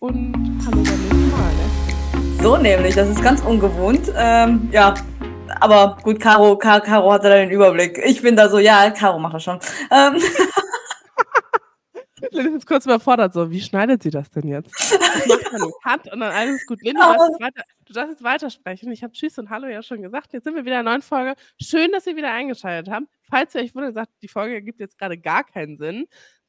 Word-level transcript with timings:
und 0.00 0.60
hallo 0.64 0.82
beim 0.82 1.00
nächsten 1.02 1.30
Mal. 1.30 1.52
Ne? 1.54 2.42
So 2.42 2.56
nämlich, 2.56 2.94
das 2.94 3.08
ist 3.08 3.22
ganz 3.22 3.42
ungewohnt. 3.42 4.12
Ähm, 4.16 4.68
ja, 4.72 4.94
aber 5.60 5.98
gut, 6.02 6.20
Caro, 6.20 6.56
Caro, 6.56 6.82
Caro 6.82 7.12
hatte 7.12 7.28
da 7.28 7.36
den 7.36 7.50
Überblick. 7.50 7.98
Ich 8.04 8.22
bin 8.22 8.36
da 8.36 8.48
so, 8.48 8.58
ja, 8.58 8.90
Caro 8.90 9.18
macht 9.18 9.34
das 9.34 9.44
schon. 9.44 9.58
Ähm. 9.90 10.20
Lynn 12.32 12.56
ist 12.56 12.66
kurz 12.66 12.84
überfordert, 12.84 13.32
so, 13.32 13.50
wie 13.50 13.60
schneidet 13.60 14.02
sie 14.02 14.10
das 14.10 14.28
denn 14.30 14.48
jetzt? 14.48 14.72
Ich 14.74 15.26
mache 15.26 15.54
einen 15.54 15.72
Cut 15.82 16.12
und 16.12 16.20
dann 16.20 16.32
alles 16.32 16.66
gut. 16.66 16.82
Lynn, 16.82 16.94
du 16.94 17.00
darfst, 17.00 17.28
jetzt 17.30 17.40
weiter, 17.40 17.62
du 17.86 17.92
darfst 17.92 18.10
jetzt 18.10 18.22
weitersprechen. 18.22 18.92
Ich 18.92 19.02
habe 19.02 19.12
Tschüss 19.12 19.38
und 19.38 19.50
Hallo 19.50 19.68
ja 19.68 19.82
schon 19.82 20.02
gesagt. 20.02 20.32
Jetzt 20.32 20.44
sind 20.44 20.54
wir 20.54 20.64
wieder 20.64 20.80
in 20.80 20.86
einer 20.86 20.90
neuen 20.90 21.02
Folge. 21.02 21.34
Schön, 21.60 21.90
dass 21.92 22.06
ihr 22.06 22.16
wieder 22.16 22.32
eingeschaltet 22.32 22.92
habt. 22.92 23.06
Falls 23.30 23.54
ihr 23.54 23.62
euch 23.62 23.74
wundert, 23.74 23.94
sagt, 23.94 24.10
die 24.22 24.28
Folge 24.28 24.54
ergibt 24.54 24.80
jetzt 24.80 24.98
gerade 24.98 25.16
gar 25.16 25.44
keinen 25.44 25.78
Sinn, 25.78 26.06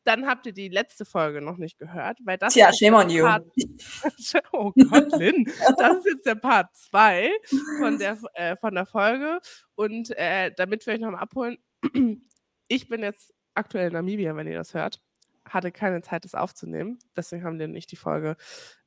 dann 0.10 0.26
habt 0.26 0.48
ihr 0.48 0.54
die 0.54 0.70
letzte 0.70 1.06
Folge 1.06 1.40
noch 1.40 1.58
nicht 1.58 1.78
gehört, 1.78 2.18
weil 2.24 2.40
das 2.40 2.54
Tja, 2.54 2.74
shame 2.74 2.96
on 2.96 3.12
you. 3.12 3.24
Part, 3.26 3.46
oh 4.54 4.72
Gott, 4.72 5.12
Lynn, 5.20 5.46
das 5.78 5.98
ist 5.98 6.06
jetzt 6.06 6.26
der 6.26 6.34
Part 6.34 6.76
2 6.76 7.30
von 7.78 8.00
der, 8.00 8.18
äh, 8.34 8.56
von 8.58 8.74
der 8.74 8.88
Folge. 8.88 9.40
Und 9.76 10.10
äh, 10.18 10.52
damit 10.58 10.88
wir 10.88 10.96
euch 10.96 11.00
noch 11.00 11.12
mal 11.12 11.20
abholen, 11.20 11.60
ich 12.68 12.90
bin 12.90 13.04
jetzt 13.04 13.36
aktuell 13.54 13.88
in 13.88 13.94
Namibia, 13.94 14.36
wenn 14.36 14.48
ihr 14.48 14.58
das 14.58 14.74
hört, 14.74 15.00
hatte 15.46 15.72
keine 15.72 16.02
Zeit, 16.02 16.26
das 16.26 16.34
aufzunehmen, 16.34 16.98
deswegen 17.16 17.44
haben 17.44 17.60
wir 17.60 17.68
nicht 17.68 17.92
die 17.92 17.96
Folge 17.96 18.36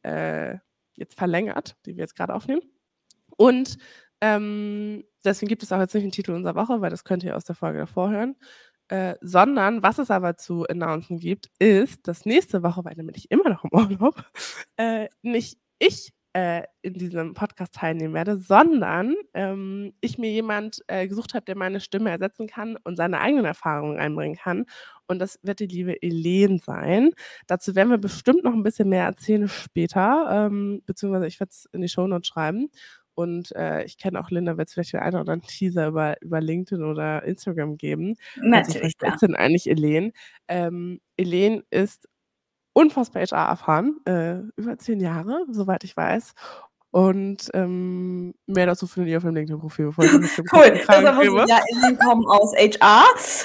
äh, 0.03 0.57
jetzt 0.95 1.17
verlängert, 1.17 1.77
die 1.87 1.97
wir 1.97 2.03
jetzt 2.03 2.17
gerade 2.17 2.35
aufnehmen. 2.35 2.63
Und 3.37 3.79
ähm, 4.21 5.05
deswegen 5.25 5.49
gibt 5.49 5.63
es 5.63 5.71
auch 5.71 5.79
jetzt 5.79 5.95
nicht 5.95 6.05
den 6.05 6.11
Titel 6.11 6.33
unserer 6.33 6.57
Woche, 6.57 6.81
weil 6.81 6.91
das 6.91 7.05
könnt 7.05 7.23
ihr 7.23 7.37
aus 7.37 7.45
der 7.45 7.55
Folge 7.55 7.79
davor 7.79 8.11
hören. 8.11 8.35
Äh, 8.93 9.17
sondern 9.23 9.83
was 9.83 9.99
es 9.99 10.11
aber 10.11 10.37
zu 10.37 10.67
announcen 10.67 11.19
gibt, 11.19 11.49
ist, 11.59 12.07
dass 12.07 12.27
nächste 12.27 12.63
Woche, 12.63 12.85
weil 12.85 12.95
nämlich 12.95 13.31
immer 13.31 13.49
noch 13.49 13.65
im 13.65 13.71
Urlaub, 13.73 14.23
äh, 14.77 15.09
nicht 15.23 15.57
ich 15.79 16.13
äh, 16.35 16.65
in 16.83 16.93
diesem 16.93 17.33
Podcast 17.33 17.75
teilnehmen 17.75 18.13
werde, 18.13 18.37
sondern 18.37 19.15
ähm, 19.33 19.95
ich 20.03 20.19
mir 20.19 20.31
jemand 20.31 20.83
äh, 20.89 21.09
gesucht 21.09 21.33
habe, 21.33 21.47
der 21.47 21.57
meine 21.57 21.81
Stimme 21.81 22.11
ersetzen 22.11 22.47
kann 22.47 22.77
und 22.85 22.97
seine 22.97 23.21
eigenen 23.21 23.47
Erfahrungen 23.47 23.99
einbringen 23.99 24.37
kann. 24.37 24.67
Und 25.07 25.21
das 25.21 25.39
wird 25.43 25.61
die 25.61 25.67
liebe 25.67 26.03
Elen 26.03 26.59
sein. 26.59 27.13
Dazu 27.47 27.75
werden 27.75 27.91
wir 27.91 27.99
bestimmt 27.99 28.45
noch 28.45 28.53
ein 28.53 28.63
bisschen 28.63 28.91
mehr 28.91 29.05
erzählen 29.05 29.49
später, 29.49 30.29
ähm, 30.31 30.83
beziehungsweise 30.85 31.27
ich 31.27 31.41
werde 31.41 31.51
es 31.51 31.67
in 31.73 31.81
die 31.81 31.89
Shownotes 31.89 32.29
schreiben. 32.29 32.69
Und 33.15 33.53
äh, 33.57 33.85
ich 33.85 33.99
kenne 33.99 34.21
auch 34.21 34.31
Linda, 34.31 34.57
wird 34.57 34.69
es 34.69 34.75
vielleicht 34.75 34.93
den 34.95 35.01
einen 35.01 35.15
oder 35.15 35.21
anderen 35.21 35.43
Teaser 35.43 35.89
über, 35.89 36.21
über 36.23 36.41
LinkedIn 36.41 36.85
oder 36.85 37.23
Instagram 37.25 37.77
geben. 37.77 38.17
Natürlich. 38.37 38.97
Also, 39.01 39.15
ist 39.15 39.23
denn 39.23 39.37
eigentlich 39.37 39.69
Elen? 39.69 40.13
Ähm, 40.49 41.01
Elen 41.17 41.63
ist 41.71 42.09
unfassbar 42.75 43.23
HR-erfahren, 43.23 43.99
äh, 44.07 44.41
über 44.57 44.79
zehn 44.79 45.01
Jahre, 45.01 45.47
soweit 45.51 45.85
ich 45.85 45.97
weiß. 45.97 46.35
Und 46.93 47.49
ähm, 47.55 48.35
mehr 48.47 48.67
dazu 48.67 48.87
findet 48.87 49.13
ihr 49.13 49.17
auf 49.17 49.23
dem 49.23 49.35
LinkedIn-Profil, 49.35 49.87
Cool, 49.97 50.11
das 50.87 50.99
ist 50.99 51.49
ja, 51.49 51.61
Ellen 51.73 51.99
kommen 51.99 52.27
aus 52.27 52.53
HR. 52.55 53.05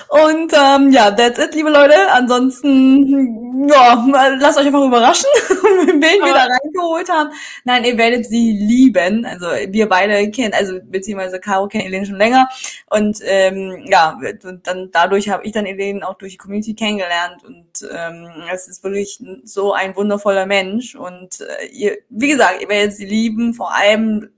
Und 0.09 0.51
ähm, 0.53 0.91
ja, 0.91 1.09
that's 1.11 1.39
it, 1.39 1.55
liebe 1.55 1.69
Leute. 1.69 1.95
Ansonsten, 2.11 3.69
ja, 3.69 4.05
lasst 4.41 4.59
euch 4.59 4.65
einfach 4.65 4.85
überraschen, 4.85 5.29
wen 5.47 6.01
wir 6.01 6.33
da 6.33 6.45
reingeholt 6.45 7.09
haben. 7.09 7.29
Nein, 7.63 7.85
ihr 7.85 7.97
werdet 7.97 8.25
sie 8.25 8.51
lieben. 8.51 9.23
Also 9.23 9.45
wir 9.45 9.87
beide 9.87 10.29
kennen, 10.29 10.53
also 10.53 10.79
beziehungsweise 10.83 11.39
Caro 11.39 11.69
kennt 11.69 11.85
Elen 11.85 12.05
schon 12.05 12.17
länger. 12.17 12.49
Und 12.89 13.19
ähm, 13.23 13.85
ja, 13.89 14.19
und 14.43 14.67
dann 14.67 14.89
dadurch 14.91 15.29
habe 15.29 15.45
ich 15.45 15.53
dann 15.53 15.65
Elen 15.65 16.03
auch 16.03 16.15
durch 16.15 16.33
die 16.33 16.37
Community 16.37 16.73
kennengelernt. 16.73 17.45
Und 17.45 17.89
ähm, 17.95 18.27
es 18.53 18.67
ist 18.67 18.83
wirklich 18.83 19.23
so 19.45 19.71
ein 19.71 19.95
wundervoller 19.95 20.45
Mensch. 20.45 20.95
Und 20.95 21.39
äh, 21.39 21.67
ihr, 21.67 21.97
wie 22.09 22.27
gesagt, 22.27 22.61
ihr 22.61 22.67
werdet 22.67 22.93
sie 22.93 23.05
lieben 23.05 23.36
lieben, 23.37 23.53
vor 23.53 23.73
allem 23.73 24.29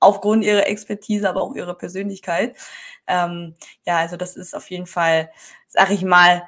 aufgrund 0.00 0.44
ihrer 0.44 0.66
Expertise, 0.66 1.28
aber 1.28 1.42
auch 1.42 1.54
ihrer 1.54 1.74
Persönlichkeit. 1.74 2.56
Ähm, 3.06 3.54
ja, 3.86 3.98
also 3.98 4.16
das 4.16 4.36
ist 4.36 4.54
auf 4.54 4.70
jeden 4.70 4.86
Fall, 4.86 5.30
sag 5.68 5.90
ich 5.90 6.02
mal, 6.02 6.42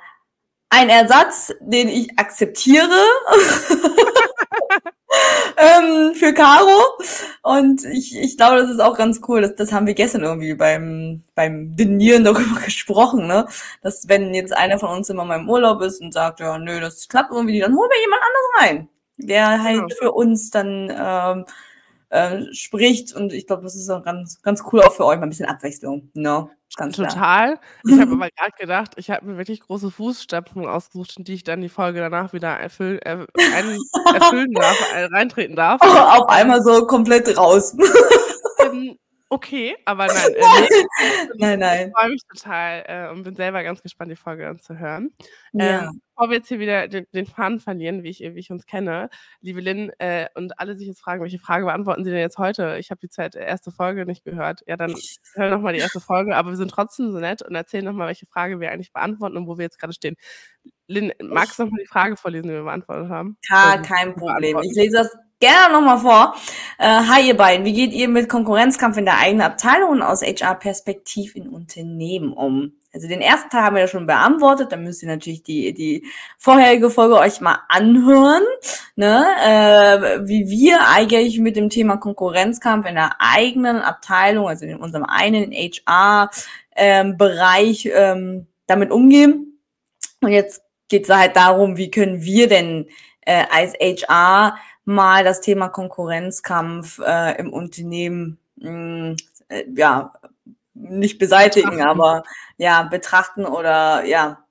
ein 0.70 0.88
Ersatz, 0.88 1.52
den 1.60 1.88
ich 1.88 2.18
akzeptiere 2.18 2.88
ähm, 5.56 6.14
für 6.14 6.34
Caro. 6.34 6.82
Und 7.42 7.84
ich, 7.84 8.16
ich 8.16 8.36
glaube, 8.36 8.56
das 8.56 8.70
ist 8.70 8.80
auch 8.80 8.96
ganz 8.96 9.20
cool. 9.28 9.42
Das, 9.42 9.54
das 9.54 9.72
haben 9.72 9.86
wir 9.86 9.94
gestern 9.94 10.24
irgendwie 10.24 10.54
beim, 10.54 11.22
beim 11.36 11.76
Dinieren 11.76 12.24
darüber 12.24 12.60
gesprochen, 12.64 13.28
ne? 13.28 13.46
Dass 13.82 14.08
wenn 14.08 14.34
jetzt 14.34 14.52
einer 14.52 14.80
von 14.80 14.90
uns 14.90 15.08
immer 15.10 15.24
mal 15.24 15.38
im 15.38 15.48
Urlaub 15.48 15.80
ist 15.82 16.00
und 16.00 16.12
sagt, 16.12 16.40
ja, 16.40 16.58
nö, 16.58 16.80
das 16.80 17.06
klappt 17.06 17.30
irgendwie 17.30 17.52
nicht, 17.52 17.64
dann 17.64 17.76
holen 17.76 17.90
wir 17.90 18.00
jemand 18.00 18.22
anderes 18.22 18.46
rein 18.58 18.88
der 19.16 19.62
halt 19.62 19.76
genau. 19.76 19.94
für 19.98 20.12
uns 20.12 20.50
dann 20.50 20.90
ähm, 20.90 21.44
äh, 22.14 22.54
spricht. 22.54 23.12
Und 23.12 23.32
ich 23.32 23.46
glaube, 23.46 23.64
das 23.64 23.74
ist 23.74 23.90
auch 23.90 24.02
ganz, 24.02 24.40
ganz 24.40 24.62
cool 24.72 24.80
auch 24.80 24.92
für 24.92 25.04
euch, 25.04 25.16
mal 25.16 25.24
ein 25.24 25.30
bisschen 25.30 25.48
Abwechslung. 25.48 26.10
Ne? 26.14 26.48
Ganz 26.76 26.96
Total. 26.96 27.12
Klar. 27.12 27.60
Ich 27.86 28.00
habe 28.00 28.12
aber 28.12 28.28
gerade 28.30 28.52
gedacht, 28.58 28.92
ich 28.96 29.10
habe 29.10 29.26
mir 29.26 29.36
wirklich 29.36 29.60
große 29.60 29.90
Fußstapfen 29.90 30.64
ausgesucht, 30.66 31.14
in 31.18 31.24
die 31.24 31.34
ich 31.34 31.44
dann 31.44 31.60
die 31.60 31.68
Folge 31.68 31.98
danach 31.98 32.32
wieder 32.32 32.50
erfüll, 32.50 33.00
äh, 33.04 33.26
erfüllen 34.14 34.52
darf, 34.52 34.92
äh, 34.94 35.04
reintreten 35.04 35.56
darf. 35.56 35.80
Oh, 35.84 35.86
auf 36.22 36.28
einmal 36.28 36.62
so 36.62 36.86
komplett 36.86 37.36
raus. 37.36 37.76
Okay, 39.44 39.76
aber 39.84 40.06
nein. 40.06 40.34
Äh, 40.34 41.28
nein, 41.36 41.58
nein. 41.58 41.88
Ich 41.88 41.94
freue 41.94 42.10
mich 42.10 42.22
total 42.26 42.84
äh, 42.86 43.10
und 43.12 43.24
bin 43.24 43.36
selber 43.36 43.62
ganz 43.62 43.82
gespannt, 43.82 44.10
die 44.10 44.16
Folge 44.16 44.48
anzuhören. 44.48 45.10
Ja. 45.52 45.84
Ähm, 45.84 46.00
bevor 46.14 46.30
wir 46.30 46.38
jetzt 46.38 46.48
hier 46.48 46.60
wieder 46.60 46.88
den, 46.88 47.06
den 47.12 47.26
Faden 47.26 47.60
verlieren, 47.60 48.02
wie 48.02 48.08
ich, 48.08 48.20
wie 48.20 48.38
ich 48.38 48.50
uns 48.50 48.64
kenne, 48.64 49.10
liebe 49.42 49.60
Lynn, 49.60 49.90
äh, 49.98 50.28
und 50.34 50.58
alle 50.58 50.76
sich 50.76 50.86
jetzt 50.86 51.02
fragen, 51.02 51.22
welche 51.22 51.38
Frage 51.38 51.66
beantworten 51.66 52.04
Sie 52.04 52.10
denn 52.10 52.20
jetzt 52.20 52.38
heute? 52.38 52.78
Ich 52.78 52.90
habe 52.90 53.00
die 53.00 53.10
zweite, 53.10 53.38
erste 53.38 53.70
Folge 53.70 54.06
nicht 54.06 54.24
gehört. 54.24 54.62
Ja, 54.66 54.78
dann 54.78 54.94
hör 55.34 55.50
nochmal 55.50 55.74
die 55.74 55.80
erste 55.80 56.00
Folge, 56.00 56.34
aber 56.36 56.50
wir 56.50 56.56
sind 56.56 56.70
trotzdem 56.70 57.12
so 57.12 57.18
nett 57.18 57.42
und 57.42 57.54
erzählen 57.54 57.84
nochmal, 57.84 58.08
welche 58.08 58.26
Frage 58.26 58.60
wir 58.60 58.70
eigentlich 58.70 58.94
beantworten 58.94 59.36
und 59.36 59.46
wo 59.46 59.58
wir 59.58 59.64
jetzt 59.64 59.78
gerade 59.78 59.92
stehen. 59.92 60.16
Lynn, 60.86 61.12
magst 61.22 61.58
du 61.58 61.64
nochmal 61.64 61.80
die 61.82 61.88
Frage 61.88 62.16
vorlesen, 62.16 62.48
die 62.48 62.54
wir 62.54 62.64
beantwortet 62.64 63.10
haben? 63.10 63.36
Ja, 63.50 63.76
kein 63.78 64.14
Problem. 64.14 64.58
Ich 64.62 64.74
lese 64.74 64.96
das 64.98 65.16
gerne 65.40 65.74
nochmal 65.74 65.98
vor. 65.98 66.34
Äh, 66.78 66.86
hi 66.86 67.28
ihr 67.28 67.36
beiden, 67.36 67.66
wie 67.66 67.72
geht 67.72 67.92
ihr 67.92 68.08
mit 68.08 68.28
Konkurrenzkampf 68.28 68.96
in 68.96 69.04
der 69.04 69.18
eigenen 69.18 69.46
Abteilung 69.46 69.90
und 69.90 70.02
aus 70.02 70.22
HR-Perspektiv 70.22 71.36
in 71.36 71.48
Unternehmen 71.48 72.32
um? 72.32 72.72
Also 72.94 73.08
den 73.08 73.20
ersten 73.20 73.50
Teil 73.50 73.62
haben 73.62 73.74
wir 73.74 73.82
ja 73.82 73.88
schon 73.88 74.06
beantwortet, 74.06 74.70
da 74.70 74.76
müsst 74.76 75.02
ihr 75.02 75.08
natürlich 75.08 75.42
die, 75.42 75.74
die 75.74 76.06
vorherige 76.38 76.90
Folge 76.90 77.18
euch 77.18 77.40
mal 77.40 77.58
anhören, 77.68 78.44
ne? 78.94 79.26
äh, 79.44 80.20
wie 80.28 80.48
wir 80.48 80.88
eigentlich 80.88 81.40
mit 81.40 81.56
dem 81.56 81.70
Thema 81.70 81.96
Konkurrenzkampf 81.96 82.86
in 82.86 82.94
der 82.94 83.16
eigenen 83.18 83.78
Abteilung, 83.78 84.46
also 84.46 84.64
in 84.64 84.76
unserem 84.76 85.04
einen 85.04 85.50
HR-Bereich 85.50 87.86
ähm, 87.86 87.92
ähm, 87.96 88.46
damit 88.68 88.92
umgehen. 88.92 89.58
Und 90.20 90.30
jetzt 90.30 90.62
geht 90.88 91.02
es 91.04 91.10
halt 91.10 91.34
darum, 91.34 91.76
wie 91.76 91.90
können 91.90 92.22
wir 92.22 92.48
denn 92.48 92.86
äh, 93.22 93.42
als 93.50 93.72
HR 93.74 94.56
mal 94.84 95.24
das 95.24 95.40
Thema 95.40 95.68
Konkurrenzkampf 95.68 96.98
äh, 96.98 97.38
im 97.38 97.52
Unternehmen 97.52 98.38
mh, 98.56 98.70
mm, 98.70 99.16
äh, 99.48 99.64
ja 99.74 100.12
nicht 100.74 101.18
beseitigen, 101.18 101.78
betrachten. 101.78 101.88
aber 101.88 102.24
ja 102.56 102.82
betrachten 102.82 103.46
oder 103.46 104.04
ja 104.04 104.43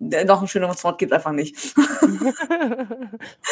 noch 0.00 0.40
ein 0.40 0.48
schöneres 0.48 0.82
Wort 0.82 0.98
gibt 0.98 1.12
einfach 1.12 1.32
nicht. 1.32 1.76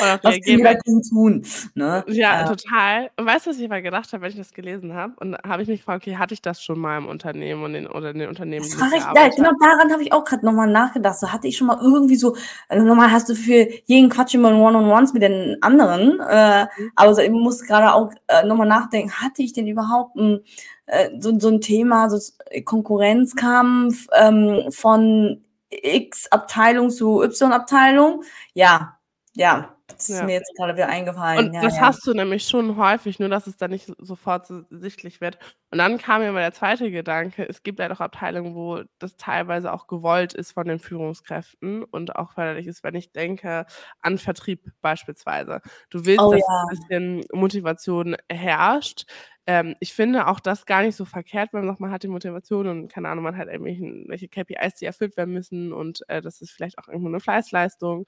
was 0.00 0.40
die 0.40 0.56
dagegen 0.56 1.02
tun. 1.02 1.44
Ne? 1.74 2.02
Ja, 2.08 2.42
äh, 2.42 2.46
total. 2.46 3.10
Weißt 3.18 3.46
du, 3.46 3.50
was 3.50 3.58
ich 3.58 3.68
mal 3.68 3.82
gedacht 3.82 4.10
habe, 4.12 4.22
wenn 4.22 4.30
ich 4.30 4.36
das 4.36 4.54
gelesen 4.54 4.94
habe? 4.94 5.12
Und 5.20 5.36
habe 5.46 5.62
ich 5.62 5.68
mich 5.68 5.80
gefragt, 5.80 6.02
okay, 6.02 6.16
hatte 6.16 6.32
ich 6.32 6.40
das 6.40 6.62
schon 6.62 6.78
mal 6.78 6.96
im 6.96 7.06
Unternehmen 7.06 7.62
und 7.62 7.74
in, 7.74 7.86
oder 7.86 8.10
in 8.10 8.18
den 8.18 8.30
Unternehmen? 8.30 8.64
Das 8.64 8.92
ich, 8.92 9.02
ja, 9.02 9.28
genau 9.28 9.50
daran 9.60 9.92
habe 9.92 10.02
ich 10.02 10.12
auch 10.12 10.24
gerade 10.24 10.44
nochmal 10.44 10.70
nachgedacht. 10.70 11.18
So 11.18 11.30
hatte 11.30 11.48
ich 11.48 11.56
schon 11.56 11.66
mal 11.66 11.78
irgendwie 11.82 12.16
so, 12.16 12.34
also 12.68 12.84
normal 12.84 13.12
hast 13.12 13.28
du 13.28 13.34
für 13.34 13.68
jeden 13.84 14.08
Quatsch 14.08 14.34
immer 14.34 14.50
One-on-Ones 14.50 15.12
mit 15.12 15.22
den 15.22 15.58
anderen, 15.60 16.18
äh, 16.20 16.64
mhm. 16.64 16.92
aber 16.96 17.14
so, 17.14 17.20
ich 17.20 17.30
muss 17.30 17.62
gerade 17.62 17.92
auch 17.92 18.10
äh, 18.28 18.46
nochmal 18.46 18.66
nachdenken, 18.66 19.12
hatte 19.12 19.42
ich 19.42 19.52
denn 19.52 19.66
überhaupt 19.66 20.16
ein, 20.16 20.40
äh, 20.86 21.10
so, 21.18 21.38
so 21.38 21.48
ein 21.48 21.60
Thema, 21.60 22.08
so 22.08 22.18
Konkurrenzkampf 22.64 24.06
ähm, 24.18 24.64
von 24.70 25.42
X-Abteilung 25.70 26.90
zu 26.90 27.22
Y-Abteilung. 27.22 28.24
Ja, 28.54 28.98
ja, 29.34 29.77
das 29.98 30.08
ist 30.10 30.18
ja. 30.18 30.24
mir 30.24 30.34
jetzt 30.34 30.54
gerade 30.56 30.74
wieder 30.74 30.88
eingefallen. 30.88 31.48
Und 31.48 31.54
ja, 31.54 31.60
das 31.60 31.76
ja. 31.76 31.82
hast 31.82 32.06
du 32.06 32.12
nämlich 32.12 32.44
schon 32.44 32.76
häufig, 32.76 33.18
nur 33.18 33.28
dass 33.28 33.48
es 33.48 33.56
dann 33.56 33.72
nicht 33.72 33.92
sofort 33.98 34.46
so 34.46 34.62
sichtlich 34.70 35.20
wird. 35.20 35.38
Und 35.72 35.78
dann 35.78 35.98
kam 35.98 36.22
mir 36.22 36.30
mal 36.30 36.40
der 36.40 36.52
zweite 36.52 36.90
Gedanke, 36.92 37.46
es 37.48 37.64
gibt 37.64 37.80
ja 37.80 37.88
doch 37.88 38.00
Abteilungen, 38.00 38.54
wo 38.54 38.82
das 39.00 39.16
teilweise 39.16 39.72
auch 39.72 39.88
gewollt 39.88 40.34
ist 40.34 40.52
von 40.52 40.68
den 40.68 40.78
Führungskräften 40.78 41.82
und 41.82 42.14
auch 42.14 42.32
förderlich 42.32 42.68
ist, 42.68 42.84
wenn 42.84 42.94
ich 42.94 43.12
denke 43.12 43.66
an 44.00 44.18
Vertrieb 44.18 44.70
beispielsweise. 44.80 45.60
Du 45.90 46.04
willst, 46.06 46.22
oh, 46.22 46.32
dass 46.32 46.42
ein 46.48 46.68
bisschen 46.70 47.24
Motivation 47.32 48.16
herrscht. 48.30 49.04
Ähm, 49.46 49.74
ich 49.80 49.94
finde 49.94 50.28
auch 50.28 50.40
das 50.40 50.64
gar 50.64 50.82
nicht 50.82 50.94
so 50.94 51.06
verkehrt, 51.06 51.52
wenn 51.52 51.60
man 51.60 51.70
sagt, 51.70 51.80
man 51.80 51.90
hat 51.90 52.02
die 52.02 52.08
Motivation 52.08 52.68
und 52.68 52.88
keine 52.92 53.08
Ahnung, 53.08 53.24
man 53.24 53.36
hat 53.36 53.48
irgendwelche 53.48 54.28
KPIs, 54.28 54.74
die 54.74 54.84
erfüllt 54.84 55.16
werden 55.16 55.32
müssen 55.32 55.72
und 55.72 56.02
äh, 56.08 56.20
das 56.20 56.40
ist 56.40 56.50
vielleicht 56.50 56.78
auch 56.78 56.86
irgendwo 56.86 57.08
eine 57.08 57.18
Fleißleistung 57.18 58.06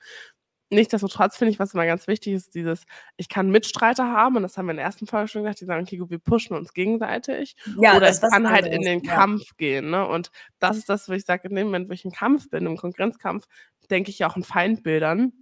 nichtsdestotrotz 0.71 1.37
finde 1.37 1.53
ich, 1.53 1.59
was 1.59 1.75
immer 1.75 1.87
ganz 1.87 2.07
wichtig 2.07 2.35
ist, 2.35 2.55
dieses, 2.55 2.85
ich 3.17 3.29
kann 3.29 3.51
Mitstreiter 3.51 4.11
haben, 4.13 4.37
und 4.37 4.43
das 4.43 4.57
haben 4.57 4.67
wir 4.67 4.71
in 4.71 4.77
der 4.77 4.87
ersten 4.87 5.07
Folge 5.07 5.29
schon 5.29 5.43
gesagt, 5.43 5.61
die 5.61 5.65
sagen, 5.67 5.83
okay, 5.83 5.97
gut, 5.97 6.11
wir 6.11 6.19
pushen 6.19 6.57
uns 6.57 6.73
gegenseitig. 6.73 7.57
Ja, 7.79 7.97
Oder 7.97 8.07
ich 8.07 8.13
ist 8.13 8.23
kann 8.23 8.49
halt 8.49 8.67
in 8.67 8.83
den 8.83 9.01
ja. 9.01 9.15
Kampf 9.15 9.57
gehen. 9.57 9.91
Ne? 9.91 10.07
Und 10.07 10.31
das 10.59 10.77
ist 10.77 10.89
das, 10.89 11.09
wo 11.09 11.13
ich 11.13 11.25
sage, 11.25 11.49
in 11.49 11.55
dem 11.57 11.67
Moment, 11.67 11.89
wo 11.89 11.93
ich 11.93 12.05
im 12.05 12.13
Kampf 12.13 12.49
bin, 12.49 12.67
im 12.67 12.77
Konkurrenzkampf, 12.77 13.47
denke 13.91 14.11
ich 14.11 14.21
ja 14.21 14.31
auch 14.31 14.37
in 14.37 14.45
Feindbildern. 14.45 15.33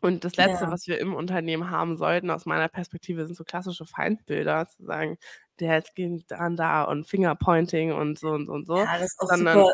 Und 0.00 0.24
das 0.24 0.36
Letzte, 0.36 0.64
Ja. 0.64 0.70
was 0.70 0.86
wir 0.86 0.98
im 0.98 1.14
Unternehmen 1.14 1.70
haben 1.70 1.96
sollten, 1.96 2.30
aus 2.30 2.44
meiner 2.44 2.68
Perspektive, 2.68 3.24
sind 3.24 3.36
so 3.36 3.44
klassische 3.44 3.86
Feindbilder, 3.86 4.68
zu 4.68 4.84
sagen, 4.84 5.16
der 5.60 5.76
jetzt 5.76 5.94
geht 5.94 6.30
dann 6.30 6.56
da 6.56 6.82
und 6.82 7.08
Fingerpointing 7.08 7.92
und 7.92 8.18
so 8.18 8.28
und 8.28 8.46
so 8.46 8.52
und 8.52 8.66
so. 8.66 8.76
Ja, 8.76 8.98
das 8.98 9.12
ist 9.12 9.20
auch 9.20 9.28
sondern 9.28 9.58
super 9.60 9.72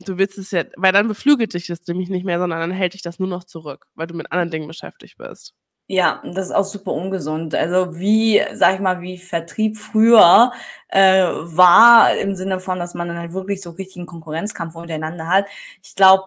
du 0.00 0.18
willst 0.18 0.38
es 0.38 0.50
ja, 0.50 0.64
weil 0.76 0.92
dann 0.92 1.08
beflügelt 1.08 1.54
dich 1.54 1.66
das 1.66 1.80
nämlich 1.86 2.08
nicht 2.10 2.24
mehr, 2.24 2.38
sondern 2.38 2.60
dann 2.60 2.70
hält 2.72 2.94
dich 2.94 3.02
das 3.02 3.18
nur 3.18 3.28
noch 3.28 3.44
zurück, 3.44 3.86
weil 3.94 4.06
du 4.06 4.14
mit 4.14 4.30
anderen 4.32 4.50
Dingen 4.50 4.68
beschäftigt 4.68 5.18
bist. 5.18 5.54
Ja, 5.88 6.20
das 6.24 6.46
ist 6.46 6.52
auch 6.52 6.64
super 6.64 6.92
ungesund. 6.92 7.54
Also 7.54 7.96
wie, 7.96 8.42
sag 8.54 8.74
ich 8.74 8.80
mal, 8.80 9.00
wie 9.02 9.18
Vertrieb 9.18 9.76
früher 9.78 10.50
äh, 10.88 11.22
war, 11.24 12.12
im 12.16 12.34
Sinne 12.34 12.58
von, 12.58 12.80
dass 12.80 12.94
man 12.94 13.06
dann 13.06 13.18
halt 13.18 13.32
wirklich 13.32 13.62
so 13.62 13.70
richtigen 13.70 14.04
Konkurrenzkampf 14.06 14.74
untereinander 14.74 15.28
hat. 15.28 15.46
Ich 15.84 15.94
glaube, 15.94 16.24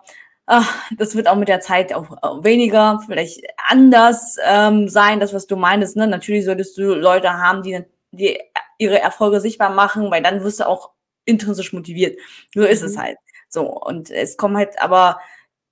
das 0.98 1.16
wird 1.16 1.28
auch 1.28 1.36
mit 1.36 1.48
der 1.50 1.60
Zeit 1.60 1.94
auch 1.94 2.44
weniger, 2.44 3.02
vielleicht 3.06 3.42
anders 3.70 4.38
ähm, 4.46 4.88
sein, 4.90 5.20
das, 5.20 5.34
was 5.34 5.46
du 5.46 5.56
meinst. 5.58 5.96
Ne? 5.96 6.08
Natürlich 6.08 6.46
solltest 6.46 6.78
du 6.78 6.94
Leute 6.96 7.34
haben, 7.34 7.62
die, 7.62 7.82
die 8.12 8.40
ihre 8.80 9.00
Erfolge 9.00 9.42
sichtbar 9.42 9.70
machen, 9.72 10.10
weil 10.10 10.24
dann 10.24 10.42
wirst 10.44 10.62
du 10.62 10.68
auch 10.68 10.92
intrinsisch 11.26 11.74
motiviert. 11.74 12.18
So 12.56 12.62
ist 12.64 12.82
es 12.82 12.96
Mhm. 12.96 13.00
halt. 13.02 13.18
So, 13.50 13.68
und 13.70 14.12
es 14.12 14.38
kommt 14.38 14.58
halt 14.58 14.82
aber 14.82 15.20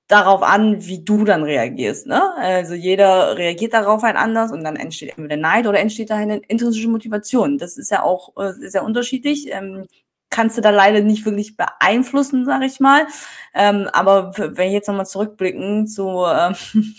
darauf 0.08 0.42
an, 0.42 0.86
wie 0.86 1.04
du 1.04 1.26
dann 1.26 1.44
reagierst. 1.44 2.08
Ne? 2.08 2.34
Also 2.38 2.74
jeder 2.74 3.38
reagiert 3.38 3.74
darauf 3.74 4.04
halt 4.04 4.16
anders 4.16 4.52
und 4.52 4.64
dann 4.64 4.78
entsteht 4.78 5.18
entweder 5.18 5.36
Neid 5.38 5.68
oder 5.68 5.80
entsteht 5.80 6.10
da 6.10 6.16
eine 6.16 6.38
intrinsische 6.48 6.88
Motivation. 6.88 7.58
Das 7.58 7.78
ist 7.78 7.92
ja 7.92 8.04
auch 8.04 8.36
äh, 8.38 8.54
sehr 8.54 8.84
unterschiedlich. 8.84 9.52
Ähm, 9.52 9.86
kannst 10.30 10.58
du 10.58 10.62
da 10.62 10.70
leider 10.70 11.02
nicht 11.02 11.26
wirklich 11.26 11.58
beeinflussen, 11.58 12.46
sag 12.46 12.64
ich 12.64 12.80
mal. 12.80 13.08
Ähm, 13.54 13.90
aber 13.92 14.32
wenn 14.38 14.68
ich 14.68 14.74
jetzt 14.74 14.88
nochmal 14.88 15.06
zurückblicken 15.06 15.88
zu 15.88 16.26
ähm, 16.26 16.56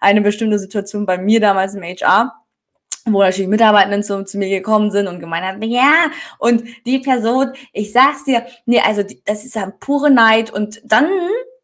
eine 0.00 0.20
bestimmte 0.20 0.58
Situation 0.58 1.06
bei 1.06 1.18
mir 1.18 1.40
damals 1.40 1.74
im 1.74 1.82
HR, 1.82 2.43
wo 3.06 3.22
natürlich 3.22 3.48
Mitarbeitenden 3.48 4.02
zu, 4.02 4.24
zu 4.24 4.38
mir 4.38 4.48
gekommen 4.48 4.90
sind 4.90 5.08
und 5.08 5.20
gemeint 5.20 5.44
haben, 5.44 5.62
ja, 5.62 6.10
und 6.38 6.64
die 6.86 7.00
Person, 7.00 7.52
ich 7.72 7.92
sag's 7.92 8.24
dir, 8.24 8.46
nee, 8.66 8.80
also 8.80 9.02
das 9.24 9.44
ist 9.44 9.54
ja 9.54 9.72
pure 9.78 10.10
Neid 10.10 10.50
und 10.50 10.80
dann 10.84 11.06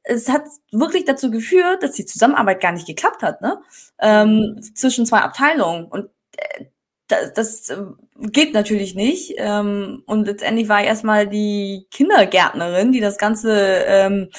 es 0.03 0.29
hat 0.29 0.45
wirklich 0.73 1.05
dazu 1.05 1.31
geführt, 1.31 1.83
dass 1.83 1.93
die 1.93 2.07
Zusammenarbeit 2.07 2.61
gar 2.61 2.73
nicht 2.73 2.87
geklappt 2.87 3.23
hat, 3.23 3.43
ne? 3.43 3.61
Ähm, 4.01 4.61
zwischen 4.75 5.07
zwei 5.07 5.19
Abteilungen. 5.19 5.85
Und 5.85 6.09
äh, 6.37 6.65
das, 7.07 7.33
das 7.35 7.69
äh, 7.69 7.83
geht 8.19 8.55
natürlich 8.55 8.95
nicht. 8.95 9.35
Ähm, 9.37 10.03
und 10.07 10.27
letztendlich 10.27 10.69
war 10.69 10.83
erstmal 10.83 11.29
die 11.29 11.87
Kindergärtnerin, 11.91 12.93
die 12.93 13.01
das 13.01 13.19
Ganze 13.19 13.85
ähm, 13.87 14.31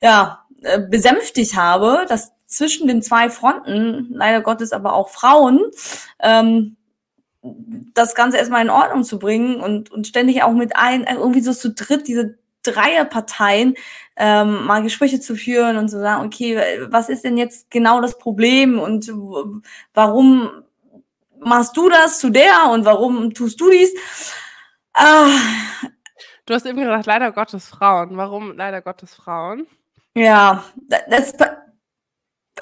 ja, 0.00 0.44
äh, 0.62 0.80
besänftigt 0.80 1.56
habe, 1.56 2.04
dass 2.08 2.32
zwischen 2.46 2.88
den 2.88 3.02
zwei 3.02 3.30
Fronten, 3.30 4.08
leider 4.10 4.40
Gottes 4.40 4.72
aber 4.72 4.94
auch 4.94 5.08
Frauen, 5.08 5.60
ähm, 6.20 6.76
das 7.94 8.14
Ganze 8.14 8.38
erstmal 8.38 8.62
in 8.62 8.70
Ordnung 8.70 9.04
zu 9.04 9.18
bringen 9.18 9.60
und, 9.60 9.90
und 9.90 10.06
ständig 10.06 10.42
auch 10.42 10.52
mit 10.52 10.76
ein, 10.76 11.04
äh, 11.04 11.14
irgendwie 11.14 11.40
so 11.40 11.52
zu 11.52 11.72
dritt, 11.72 12.08
diese 12.08 12.38
Dreierparteien 12.62 13.74
ähm, 14.16 14.66
mal 14.66 14.82
Gespräche 14.82 15.20
zu 15.20 15.34
führen 15.34 15.78
und 15.78 15.88
zu 15.88 15.98
sagen, 15.98 16.26
okay, 16.26 16.60
was 16.90 17.08
ist 17.08 17.24
denn 17.24 17.38
jetzt 17.38 17.70
genau 17.70 18.02
das 18.02 18.18
Problem 18.18 18.78
und 18.78 19.10
warum 19.94 20.50
machst 21.38 21.76
du 21.76 21.88
das 21.88 22.18
zu 22.18 22.28
der 22.28 22.68
und 22.70 22.84
warum 22.84 23.32
tust 23.32 23.58
du 23.60 23.70
dies? 23.70 23.94
Ah, 24.92 25.30
Du 26.50 26.54
hast 26.54 26.66
eben 26.66 26.80
gesagt, 26.80 27.06
leider 27.06 27.30
Gottes 27.30 27.68
Frauen. 27.68 28.16
Warum 28.16 28.56
leider 28.56 28.82
Gottes 28.82 29.14
Frauen? 29.14 29.68
Ja, 30.20 30.64
da- 30.88 30.98
das, 31.08 31.34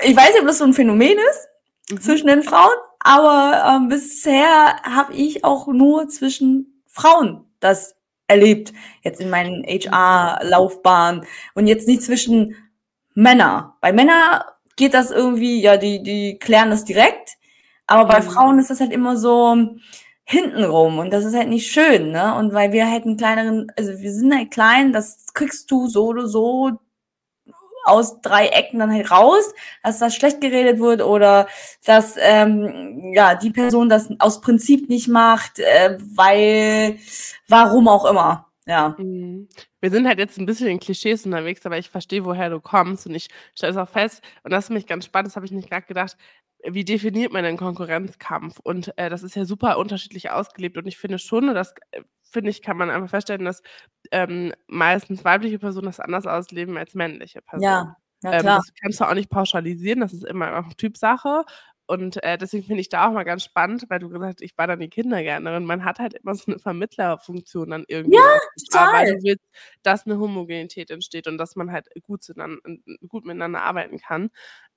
ich 0.04 0.16
weiß 0.16 0.30
nicht, 0.32 0.40
ob 0.40 0.46
das 0.46 0.58
so 0.58 0.64
ein 0.64 0.74
Phänomen 0.74 1.16
ist 1.30 1.48
Mhm. 1.90 2.00
zwischen 2.00 2.26
den 2.26 2.42
Frauen, 2.42 2.74
aber 3.00 3.64
ähm, 3.76 3.88
bisher 3.88 4.76
habe 4.82 5.14
ich 5.14 5.44
auch 5.44 5.66
nur 5.68 6.08
zwischen 6.08 6.82
Frauen 6.86 7.44
das 7.60 7.96
erlebt, 8.26 8.72
jetzt 9.02 9.20
in 9.20 9.30
meinen 9.30 9.64
HR-Laufbahn 9.64 11.24
und 11.54 11.66
jetzt 11.66 11.88
nicht 11.88 12.02
zwischen 12.02 12.54
Männer. 13.14 13.76
Bei 13.80 13.92
Männern 13.92 14.42
geht 14.76 14.92
das 14.94 15.10
irgendwie, 15.10 15.62
ja, 15.62 15.78
die, 15.78 16.02
die 16.02 16.38
klären 16.38 16.68
das 16.70 16.84
direkt, 16.84 17.38
aber 17.86 18.04
bei 18.04 18.20
Mhm. 18.20 18.24
Frauen 18.24 18.58
ist 18.58 18.68
das 18.70 18.80
halt 18.80 18.92
immer 18.92 19.16
so 19.16 19.56
hintenrum 20.24 20.98
und 20.98 21.10
das 21.10 21.24
ist 21.24 21.34
halt 21.34 21.48
nicht 21.48 21.72
schön, 21.72 22.12
ne? 22.12 22.34
Und 22.34 22.52
weil 22.52 22.72
wir 22.72 22.90
halt 22.90 23.04
einen 23.04 23.16
kleineren, 23.16 23.72
also 23.78 23.98
wir 23.98 24.12
sind 24.12 24.34
halt 24.36 24.50
klein, 24.50 24.92
das 24.92 25.24
kriegst 25.32 25.70
du 25.70 25.88
so 25.88 26.08
oder 26.08 26.26
so 26.28 26.72
aus 27.88 28.20
drei 28.20 28.48
Ecken 28.48 28.78
dann 28.78 28.92
halt 28.92 29.10
raus, 29.10 29.52
dass 29.82 29.98
das 29.98 30.14
schlecht 30.14 30.40
geredet 30.40 30.78
wird 30.78 31.02
oder 31.02 31.48
dass 31.84 32.16
ähm, 32.18 33.12
ja 33.14 33.34
die 33.34 33.50
Person 33.50 33.88
das 33.88 34.08
aus 34.18 34.40
Prinzip 34.40 34.88
nicht 34.88 35.08
macht, 35.08 35.58
äh, 35.58 35.98
weil 36.14 36.98
warum 37.48 37.88
auch 37.88 38.04
immer. 38.04 38.46
Ja. 38.66 38.94
Mhm. 38.98 39.48
Wir 39.80 39.90
sind 39.90 40.06
halt 40.06 40.18
jetzt 40.18 40.38
ein 40.38 40.46
bisschen 40.46 40.66
in 40.68 40.80
Klischees 40.80 41.24
unterwegs, 41.24 41.64
aber 41.64 41.78
ich 41.78 41.88
verstehe, 41.88 42.24
woher 42.24 42.50
du 42.50 42.60
kommst 42.60 43.06
und 43.06 43.14
ich 43.14 43.28
stelle 43.54 43.72
es 43.72 43.78
auch 43.78 43.88
fest 43.88 44.22
und 44.42 44.52
das 44.52 44.64
ist 44.64 44.70
mich 44.70 44.86
ganz 44.86 45.06
spannend, 45.06 45.28
das 45.28 45.36
habe 45.36 45.46
ich 45.46 45.52
nicht 45.52 45.70
gerade 45.70 45.86
gedacht, 45.86 46.16
wie 46.64 46.84
definiert 46.84 47.32
man 47.32 47.44
den 47.44 47.56
Konkurrenzkampf? 47.56 48.58
Und, 48.60 48.96
äh, 48.98 49.10
das 49.10 49.22
ist 49.22 49.36
ja 49.36 49.44
super 49.44 49.78
unterschiedlich 49.78 50.30
ausgelebt 50.30 50.76
und 50.76 50.86
ich 50.86 50.98
finde 50.98 51.18
schon, 51.18 51.48
und 51.48 51.54
das, 51.54 51.74
äh, 51.92 52.02
finde 52.30 52.50
ich, 52.50 52.62
kann 52.62 52.76
man 52.76 52.90
einfach 52.90 53.10
feststellen, 53.10 53.44
dass, 53.44 53.62
ähm, 54.12 54.52
meistens 54.66 55.24
weibliche 55.24 55.58
Personen 55.58 55.86
das 55.86 56.00
anders 56.00 56.26
ausleben 56.26 56.76
als 56.76 56.94
männliche 56.94 57.42
Personen. 57.42 57.62
Ja, 57.62 57.96
ja 58.22 58.32
Ähm, 58.32 58.40
klar. 58.42 58.56
das 58.58 58.72
kannst 58.82 59.00
du 59.00 59.04
auch 59.04 59.14
nicht 59.14 59.30
pauschalisieren, 59.30 60.00
das 60.00 60.12
ist 60.12 60.24
immer 60.24 60.58
auch 60.58 60.72
Typsache. 60.74 61.44
Und 61.90 62.22
äh, 62.22 62.36
deswegen 62.36 62.64
finde 62.66 62.82
ich 62.82 62.90
da 62.90 63.08
auch 63.08 63.12
mal 63.12 63.24
ganz 63.24 63.44
spannend, 63.44 63.86
weil 63.88 63.98
du 63.98 64.10
gesagt 64.10 64.34
hast, 64.40 64.42
ich 64.42 64.58
war 64.58 64.66
dann 64.66 64.78
die 64.80 64.90
Kindergärtnerin. 64.90 65.64
Man 65.64 65.84
hat 65.86 65.98
halt 66.00 66.12
immer 66.14 66.34
so 66.34 66.44
eine 66.52 66.58
Vermittlerfunktion 66.58 67.70
dann 67.70 67.84
irgendwie. 67.88 68.16
Ja, 68.18 68.38
Ja, 68.74 68.92
weil 68.92 69.06
total. 69.06 69.16
du 69.16 69.22
willst, 69.24 69.44
dass 69.82 70.04
eine 70.06 70.18
Homogenität 70.18 70.90
entsteht 70.90 71.26
und 71.26 71.38
dass 71.38 71.56
man 71.56 71.72
halt 71.72 71.86
gut, 72.02 72.22
zueinander, 72.22 72.58
gut 73.08 73.24
miteinander 73.24 73.62
arbeiten 73.62 73.98
kann. 73.98 74.28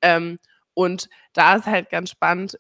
Ähm, 0.02 0.38
und 0.74 1.10
da 1.34 1.56
ist 1.58 1.66
halt 1.66 1.90
ganz 1.90 2.12
spannend, 2.12 2.58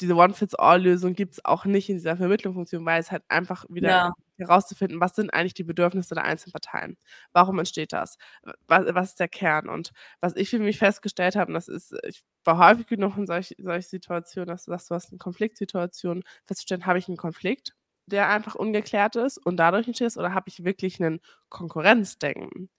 diese 0.00 0.14
One-Fits-All-Lösung 0.16 1.14
gibt 1.14 1.34
es 1.34 1.44
auch 1.44 1.64
nicht 1.64 1.88
in 1.88 1.96
dieser 1.96 2.16
Vermittlungsfunktion, 2.16 2.84
weil 2.86 3.00
es 3.00 3.10
halt 3.10 3.24
einfach 3.28 3.64
wieder 3.68 3.96
Ja. 3.96 4.12
herauszufinden, 4.38 5.00
was 5.00 5.16
sind 5.16 5.30
eigentlich 5.34 5.54
die 5.54 5.64
Bedürfnisse 5.64 6.14
der 6.14 6.24
einzelnen 6.24 6.52
Parteien? 6.52 6.96
Warum 7.32 7.58
entsteht 7.58 7.92
das? 7.92 8.16
Was, 8.68 8.84
was 8.94 9.08
ist 9.10 9.20
der 9.20 9.28
Kern? 9.28 9.68
Und 9.68 9.92
was 10.20 10.36
ich 10.36 10.50
für 10.50 10.58
mich 10.60 10.78
festgestellt 10.78 11.34
habe, 11.36 11.48
und 11.50 11.54
das 11.54 11.68
ist, 11.68 11.94
ich 12.06 12.22
war 12.44 12.58
häufig 12.58 12.86
genug 12.86 13.16
in 13.16 13.26
solchen 13.26 13.56
solch 13.62 13.88
Situationen, 13.88 14.46
dass 14.48 14.64
du 14.64 14.70
sagst, 14.70 14.90
du 14.90 14.94
hast 14.94 15.10
eine 15.10 15.18
Konfliktsituation, 15.18 16.22
festzustellen, 16.46 16.86
habe 16.86 16.98
ich 16.98 17.08
einen 17.08 17.16
Konflikt, 17.16 17.74
der 18.08 18.28
einfach 18.28 18.54
ungeklärt 18.54 19.16
ist 19.16 19.38
und 19.38 19.56
dadurch 19.58 19.86
entsteht 19.86 20.08
es, 20.08 20.16
oder 20.18 20.34
habe 20.34 20.48
ich 20.48 20.64
wirklich 20.64 21.00
einen 21.02 21.20
Konkurrenzdenken? 21.50 22.70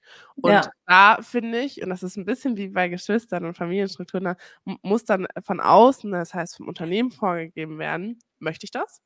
Und 0.42 0.68
Ja. 0.68 0.74
da 0.88 1.22
finde 1.22 1.60
ich, 1.62 1.82
und 1.84 1.90
das 1.90 2.04
ist 2.04 2.18
ein 2.18 2.26
bisschen 2.26 2.58
wie 2.58 2.70
bei 2.70 2.88
Geschwistern 2.90 3.46
und 3.46 3.56
Familienstrukturen, 3.58 4.24
da 4.26 4.36
muss 4.84 5.06
dann 5.06 5.28
von 5.44 5.60
außen, 5.60 6.12
das 6.12 6.34
heißt 6.34 6.58
vom 6.58 6.68
Unternehmen 6.68 7.12
vorgegeben 7.12 7.80
werden, 7.80 8.20
möchte 8.40 8.66
ich 8.66 8.72
das? 8.72 9.02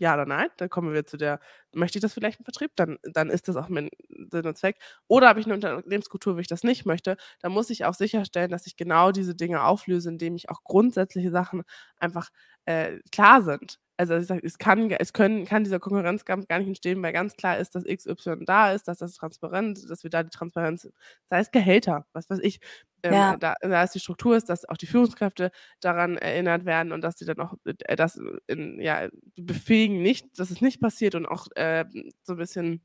Ja 0.00 0.14
oder 0.14 0.26
nein? 0.26 0.48
Dann 0.58 0.68
kommen 0.70 0.92
wir 0.94 1.04
zu 1.06 1.16
der, 1.16 1.40
möchte 1.74 1.98
ich 1.98 2.02
das 2.02 2.14
vielleicht 2.14 2.38
im 2.38 2.44
Vertrieb? 2.44 2.70
Dann, 2.76 2.98
dann 3.02 3.30
ist 3.30 3.48
das 3.48 3.56
auch 3.56 3.68
mein 3.68 3.90
Sinn 4.30 4.46
und 4.46 4.56
Zweck. 4.56 4.76
Oder 5.08 5.28
habe 5.28 5.40
ich 5.40 5.46
eine 5.46 5.54
Unternehmenskultur, 5.56 6.36
wo 6.36 6.38
ich 6.38 6.46
das 6.46 6.62
nicht 6.62 6.86
möchte? 6.86 7.16
Dann 7.40 7.50
muss 7.52 7.68
ich 7.70 7.84
auch 7.84 7.94
sicherstellen, 7.94 8.50
dass 8.50 8.66
ich 8.66 8.76
genau 8.76 9.10
diese 9.10 9.34
Dinge 9.34 9.64
auflöse, 9.64 10.08
indem 10.10 10.36
ich 10.36 10.50
auch 10.50 10.62
grundsätzliche 10.62 11.30
Sachen 11.32 11.64
einfach 11.98 12.28
äh, 12.64 12.98
klar 13.10 13.42
sind. 13.42 13.78
Also 13.98 14.16
ich 14.16 14.26
sage, 14.28 14.42
es 14.44 14.58
kann, 14.58 14.90
es 14.92 15.12
können, 15.12 15.44
kann 15.44 15.64
dieser 15.64 15.80
Konkurrenzkampf 15.80 16.46
gar 16.48 16.58
nicht 16.60 16.68
entstehen, 16.68 17.02
weil 17.02 17.12
ganz 17.12 17.36
klar 17.36 17.58
ist, 17.58 17.74
dass 17.74 17.84
XY 17.84 18.44
da 18.46 18.72
ist, 18.72 18.86
dass 18.88 18.98
das 18.98 19.14
transparent, 19.14 19.90
dass 19.90 20.04
wir 20.04 20.10
da 20.10 20.22
die 20.22 20.30
Transparenz, 20.30 20.88
sei 21.28 21.40
es 21.40 21.50
Gehälter, 21.50 22.06
was 22.12 22.30
weiß 22.30 22.38
ich, 22.40 22.60
ähm, 23.02 23.26
Ja. 23.26 23.36
da, 23.40 23.54
da 23.60 23.82
ist 23.82 23.94
die 23.94 24.00
Struktur 24.00 24.36
ist, 24.36 24.48
dass 24.48 24.68
auch 24.68 24.76
die 24.76 24.86
Führungskräfte 24.86 25.50
daran 25.80 26.16
erinnert 26.16 26.64
werden 26.64 26.92
und 26.92 27.02
dass 27.02 27.18
sie 27.18 27.24
dann 27.24 27.40
auch 27.40 27.54
äh, 27.64 27.96
das 27.96 28.20
in, 28.46 28.80
ja, 28.80 29.08
befähigen 29.36 30.00
nicht, 30.02 30.38
dass 30.38 30.50
es 30.50 30.60
nicht 30.60 30.80
passiert 30.80 31.14
und 31.16 31.26
auch 31.26 31.48
äh, 31.56 31.84
so 32.22 32.32
ein 32.34 32.38
bisschen 32.38 32.84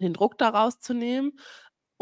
den 0.00 0.12
Druck 0.14 0.38
daraus 0.38 0.80
zu 0.80 0.94
nehmen. 0.94 1.32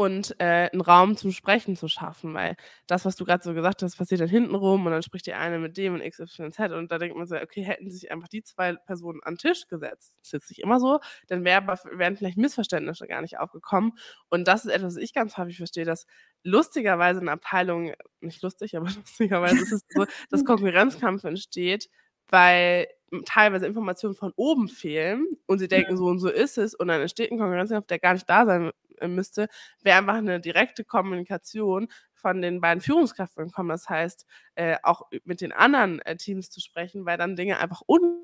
Und 0.00 0.34
äh, 0.40 0.70
einen 0.72 0.80
Raum 0.80 1.14
zum 1.18 1.30
Sprechen 1.30 1.76
zu 1.76 1.86
schaffen, 1.86 2.32
weil 2.32 2.56
das, 2.86 3.04
was 3.04 3.16
du 3.16 3.26
gerade 3.26 3.44
so 3.44 3.52
gesagt 3.52 3.82
hast, 3.82 3.98
passiert 3.98 4.22
dann 4.22 4.30
hinten 4.30 4.54
rum 4.54 4.86
und 4.86 4.92
dann 4.92 5.02
spricht 5.02 5.26
die 5.26 5.34
eine 5.34 5.58
mit 5.58 5.76
dem 5.76 5.92
und 5.92 6.00
XYZ 6.00 6.58
und 6.72 6.90
da 6.90 6.96
denkt 6.96 7.18
man 7.18 7.26
so, 7.26 7.36
okay, 7.36 7.60
hätten 7.60 7.90
sich 7.90 8.10
einfach 8.10 8.28
die 8.28 8.42
zwei 8.42 8.76
Personen 8.76 9.20
an 9.22 9.34
den 9.34 9.38
Tisch 9.40 9.66
gesetzt, 9.66 10.14
das 10.16 10.28
ist 10.28 10.32
jetzt 10.32 10.50
nicht 10.52 10.60
immer 10.60 10.80
so, 10.80 11.00
dann 11.28 11.44
wär, 11.44 11.66
wären 11.66 12.16
vielleicht 12.16 12.38
Missverständnisse 12.38 13.06
gar 13.08 13.20
nicht 13.20 13.38
aufgekommen. 13.38 13.92
Und 14.30 14.48
das 14.48 14.64
ist 14.64 14.72
etwas, 14.72 14.94
was 14.94 15.02
ich 15.02 15.12
ganz 15.12 15.36
häufig 15.36 15.58
verstehe, 15.58 15.84
dass 15.84 16.06
lustigerweise 16.44 17.20
eine 17.20 17.32
Abteilung, 17.32 17.92
nicht 18.22 18.40
lustig, 18.40 18.78
aber 18.78 18.86
lustigerweise 18.96 19.56
ist 19.60 19.72
es 19.72 19.84
so, 19.90 20.06
dass 20.30 20.46
Konkurrenzkampf 20.46 21.24
entsteht, 21.24 21.90
weil 22.30 22.86
teilweise 23.26 23.66
Informationen 23.66 24.14
von 24.14 24.32
oben 24.36 24.68
fehlen 24.68 25.26
und 25.46 25.58
sie 25.58 25.68
denken, 25.68 25.98
so 25.98 26.06
und 26.06 26.20
so 26.20 26.30
ist 26.30 26.56
es 26.56 26.74
und 26.74 26.88
dann 26.88 27.02
entsteht 27.02 27.30
ein 27.30 27.38
Konkurrenzkampf, 27.38 27.86
der 27.86 27.98
gar 27.98 28.14
nicht 28.14 28.30
da 28.30 28.46
sein 28.46 28.70
müsste, 29.08 29.48
wäre 29.82 29.98
einfach 29.98 30.14
eine 30.14 30.40
direkte 30.40 30.84
Kommunikation 30.84 31.88
von 32.14 32.42
den 32.42 32.60
beiden 32.60 32.80
Führungskräften 32.80 33.46
gekommen. 33.46 33.70
Das 33.70 33.88
heißt, 33.88 34.26
äh, 34.54 34.76
auch 34.82 35.08
mit 35.24 35.40
den 35.40 35.52
anderen 35.52 36.00
äh, 36.00 36.16
Teams 36.16 36.50
zu 36.50 36.60
sprechen, 36.60 37.06
weil 37.06 37.18
dann 37.18 37.36
Dinge 37.36 37.58
einfach 37.58 37.82
un. 37.86 38.22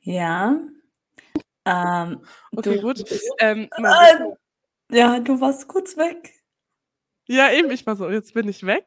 Ja. 0.00 0.58
Ähm, 1.64 2.24
okay, 2.56 2.76
du, 2.76 2.82
gut. 2.82 3.04
Ähm, 3.38 3.68
äh, 3.76 4.96
ja, 4.96 5.20
du 5.20 5.40
warst 5.40 5.68
kurz 5.68 5.96
weg. 5.96 6.41
Ja, 7.28 7.50
eben, 7.52 7.70
ich 7.70 7.86
war 7.86 7.96
so, 7.96 8.10
jetzt 8.10 8.34
bin 8.34 8.48
ich 8.48 8.64
weg. 8.66 8.86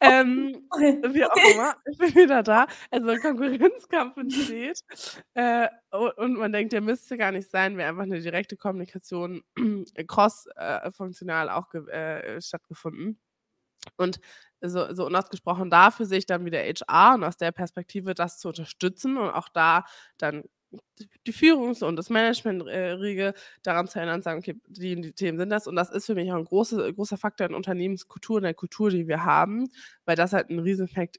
Ähm, 0.00 0.66
okay. 0.70 1.00
Wie 1.12 1.24
auch 1.24 1.36
immer, 1.54 1.74
ich 1.90 1.96
bin 1.98 2.14
wieder 2.14 2.42
da. 2.42 2.66
Also 2.90 3.14
Konkurrenzkampf 3.16 4.16
entsteht. 4.16 4.80
Äh, 5.34 5.68
und 5.90 6.34
man 6.34 6.52
denkt, 6.52 6.72
der 6.72 6.80
müsste 6.80 7.16
gar 7.16 7.32
nicht 7.32 7.50
sein, 7.50 7.76
wäre 7.76 7.88
einfach 7.88 8.02
eine 8.02 8.20
direkte 8.20 8.56
Kommunikation 8.56 9.42
cross-funktional 10.06 11.48
äh, 11.48 11.50
auch 11.50 11.72
äh, 11.74 12.40
stattgefunden. 12.40 13.18
Und 13.96 14.20
so, 14.60 14.94
so 14.94 15.06
unausgesprochen 15.06 15.70
dafür 15.70 16.06
sich 16.06 16.26
dann 16.26 16.44
wieder 16.44 16.60
HR 16.60 17.14
und 17.16 17.24
aus 17.24 17.36
der 17.36 17.52
Perspektive 17.52 18.14
das 18.14 18.38
zu 18.38 18.48
unterstützen 18.48 19.18
und 19.18 19.30
auch 19.30 19.48
da 19.50 19.84
dann 20.18 20.44
die 21.26 21.32
Führungs- 21.32 21.82
und 21.82 21.96
das 21.96 22.10
Management-Riege 22.10 23.34
daran 23.62 23.88
zu 23.88 23.98
erinnern 23.98 24.22
sagen, 24.22 24.38
okay, 24.38 24.60
die, 24.66 25.00
die 25.00 25.12
Themen 25.12 25.38
sind 25.38 25.50
das. 25.50 25.66
Und 25.66 25.76
das 25.76 25.90
ist 25.90 26.06
für 26.06 26.14
mich 26.14 26.30
auch 26.32 26.36
ein 26.36 26.44
große, 26.44 26.94
großer 26.94 27.16
Faktor 27.16 27.46
in 27.46 27.54
Unternehmenskultur, 27.54 28.38
in 28.38 28.44
der 28.44 28.54
Kultur, 28.54 28.90
die 28.90 29.08
wir 29.08 29.24
haben, 29.24 29.68
weil 30.04 30.16
das 30.16 30.32
halt 30.32 30.50
ein 30.50 30.58
Riesenfakt 30.58 31.18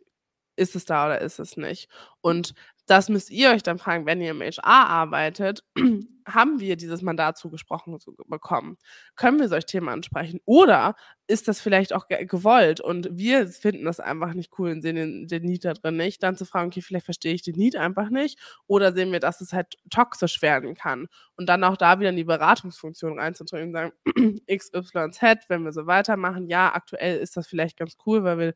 ist 0.55 0.75
es 0.75 0.85
da 0.85 1.05
oder 1.07 1.21
ist 1.21 1.39
es 1.39 1.57
nicht? 1.57 1.89
Und 2.21 2.53
das 2.87 3.09
müsst 3.09 3.31
ihr 3.31 3.49
euch 3.51 3.63
dann 3.63 3.79
fragen, 3.79 4.05
wenn 4.05 4.21
ihr 4.21 4.31
im 4.31 4.41
HR 4.41 4.63
arbeitet, 4.65 5.63
haben 6.27 6.59
wir 6.59 6.75
dieses 6.75 7.01
Mandat 7.01 7.37
zugesprochen 7.37 7.97
bekommen? 8.27 8.77
Können 9.15 9.39
wir 9.39 9.47
solche 9.47 9.67
Themen 9.67 9.89
ansprechen? 9.89 10.39
Oder 10.45 10.95
ist 11.27 11.47
das 11.47 11.61
vielleicht 11.61 11.93
auch 11.93 12.07
gewollt 12.07 12.81
und 12.81 13.09
wir 13.11 13.47
finden 13.47 13.85
das 13.85 13.99
einfach 13.99 14.33
nicht 14.33 14.51
cool 14.57 14.71
und 14.71 14.81
sehen 14.81 14.95
den, 14.95 15.27
den 15.27 15.43
Need 15.43 15.65
da 15.65 15.73
drin 15.73 15.97
nicht? 15.97 16.21
Dann 16.23 16.35
zu 16.35 16.45
fragen, 16.45 16.67
okay, 16.67 16.81
vielleicht 16.81 17.05
verstehe 17.05 17.33
ich 17.33 17.41
den 17.43 17.55
Need 17.55 17.75
einfach 17.75 18.09
nicht 18.09 18.39
oder 18.67 18.93
sehen 18.93 19.11
wir, 19.11 19.19
dass 19.19 19.41
es 19.41 19.53
halt 19.53 19.75
toxisch 19.89 20.41
werden 20.41 20.75
kann 20.75 21.07
und 21.37 21.47
dann 21.47 21.63
auch 21.63 21.77
da 21.77 21.99
wieder 21.99 22.09
in 22.09 22.15
die 22.15 22.23
Beratungsfunktion 22.23 23.19
reinzudrücken 23.19 23.67
und 23.67 23.73
sagen, 23.73 23.91
XYZ, 24.51 25.49
wenn 25.49 25.63
wir 25.63 25.73
so 25.73 25.87
weitermachen, 25.87 26.47
ja, 26.47 26.73
aktuell 26.73 27.17
ist 27.17 27.37
das 27.37 27.47
vielleicht 27.47 27.77
ganz 27.77 27.97
cool, 28.05 28.23
weil 28.23 28.37
wir 28.39 28.53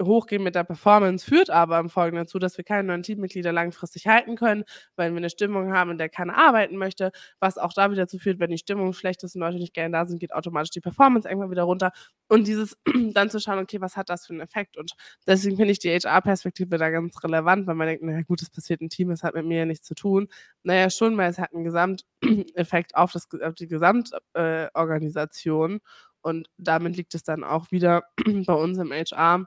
hochgehen 0.00 0.42
mit 0.42 0.54
der 0.54 0.64
Performance 0.64 1.24
führt 1.24 1.50
aber 1.50 1.78
im 1.78 1.90
Folgenden 1.90 2.24
dazu, 2.24 2.38
dass 2.38 2.56
wir 2.56 2.64
keine 2.64 2.84
neuen 2.84 3.02
Teammitglieder 3.02 3.52
langfristig 3.52 4.06
halten 4.06 4.36
können, 4.36 4.64
weil 4.96 5.12
wir 5.12 5.18
eine 5.18 5.30
Stimmung 5.30 5.72
haben, 5.72 5.90
in 5.90 5.98
der 5.98 6.08
keiner 6.08 6.36
arbeiten 6.36 6.76
möchte, 6.76 7.12
was 7.40 7.58
auch 7.58 7.72
da 7.72 7.90
wieder 7.90 8.02
dazu 8.02 8.18
führt, 8.18 8.40
wenn 8.40 8.50
die 8.50 8.58
Stimmung 8.58 8.92
schlecht 8.92 9.22
ist 9.22 9.34
und 9.34 9.42
Leute 9.42 9.58
nicht 9.58 9.74
gerne 9.74 9.92
da 9.92 10.04
sind, 10.06 10.18
geht 10.18 10.32
automatisch 10.32 10.70
die 10.70 10.80
Performance 10.80 11.28
irgendwann 11.28 11.50
wieder 11.50 11.64
runter. 11.64 11.92
Und 12.28 12.46
dieses 12.46 12.76
dann 13.12 13.28
zu 13.28 13.40
schauen, 13.40 13.58
okay, 13.58 13.80
was 13.80 13.96
hat 13.96 14.08
das 14.08 14.26
für 14.26 14.32
einen 14.32 14.40
Effekt? 14.40 14.78
Und 14.78 14.92
deswegen 15.26 15.56
finde 15.56 15.72
ich 15.72 15.78
die 15.78 15.90
HR-Perspektive 15.90 16.78
da 16.78 16.90
ganz 16.90 17.22
relevant, 17.22 17.66
weil 17.66 17.74
man 17.74 17.88
denkt, 17.88 18.02
naja, 18.02 18.22
gut, 18.22 18.40
es 18.42 18.50
passiert 18.50 18.80
ein 18.80 18.88
Team, 18.88 19.10
es 19.10 19.22
hat 19.22 19.34
mit 19.34 19.44
mir 19.44 19.58
ja 19.58 19.66
nichts 19.66 19.86
zu 19.86 19.94
tun. 19.94 20.28
Naja, 20.62 20.88
schon, 20.90 21.16
weil 21.18 21.30
es 21.30 21.38
hat 21.38 21.52
einen 21.52 21.64
Gesamteffekt 21.64 22.06
auf, 22.96 23.12
das, 23.12 23.28
auf 23.42 23.54
die 23.54 23.68
Gesamtorganisation. 23.68 25.76
Äh, 25.76 25.80
und 26.22 26.48
damit 26.56 26.96
liegt 26.96 27.14
es 27.14 27.22
dann 27.22 27.44
auch 27.44 27.70
wieder 27.70 28.04
bei 28.46 28.54
uns 28.54 28.78
im 28.78 28.92
HR, 28.92 29.46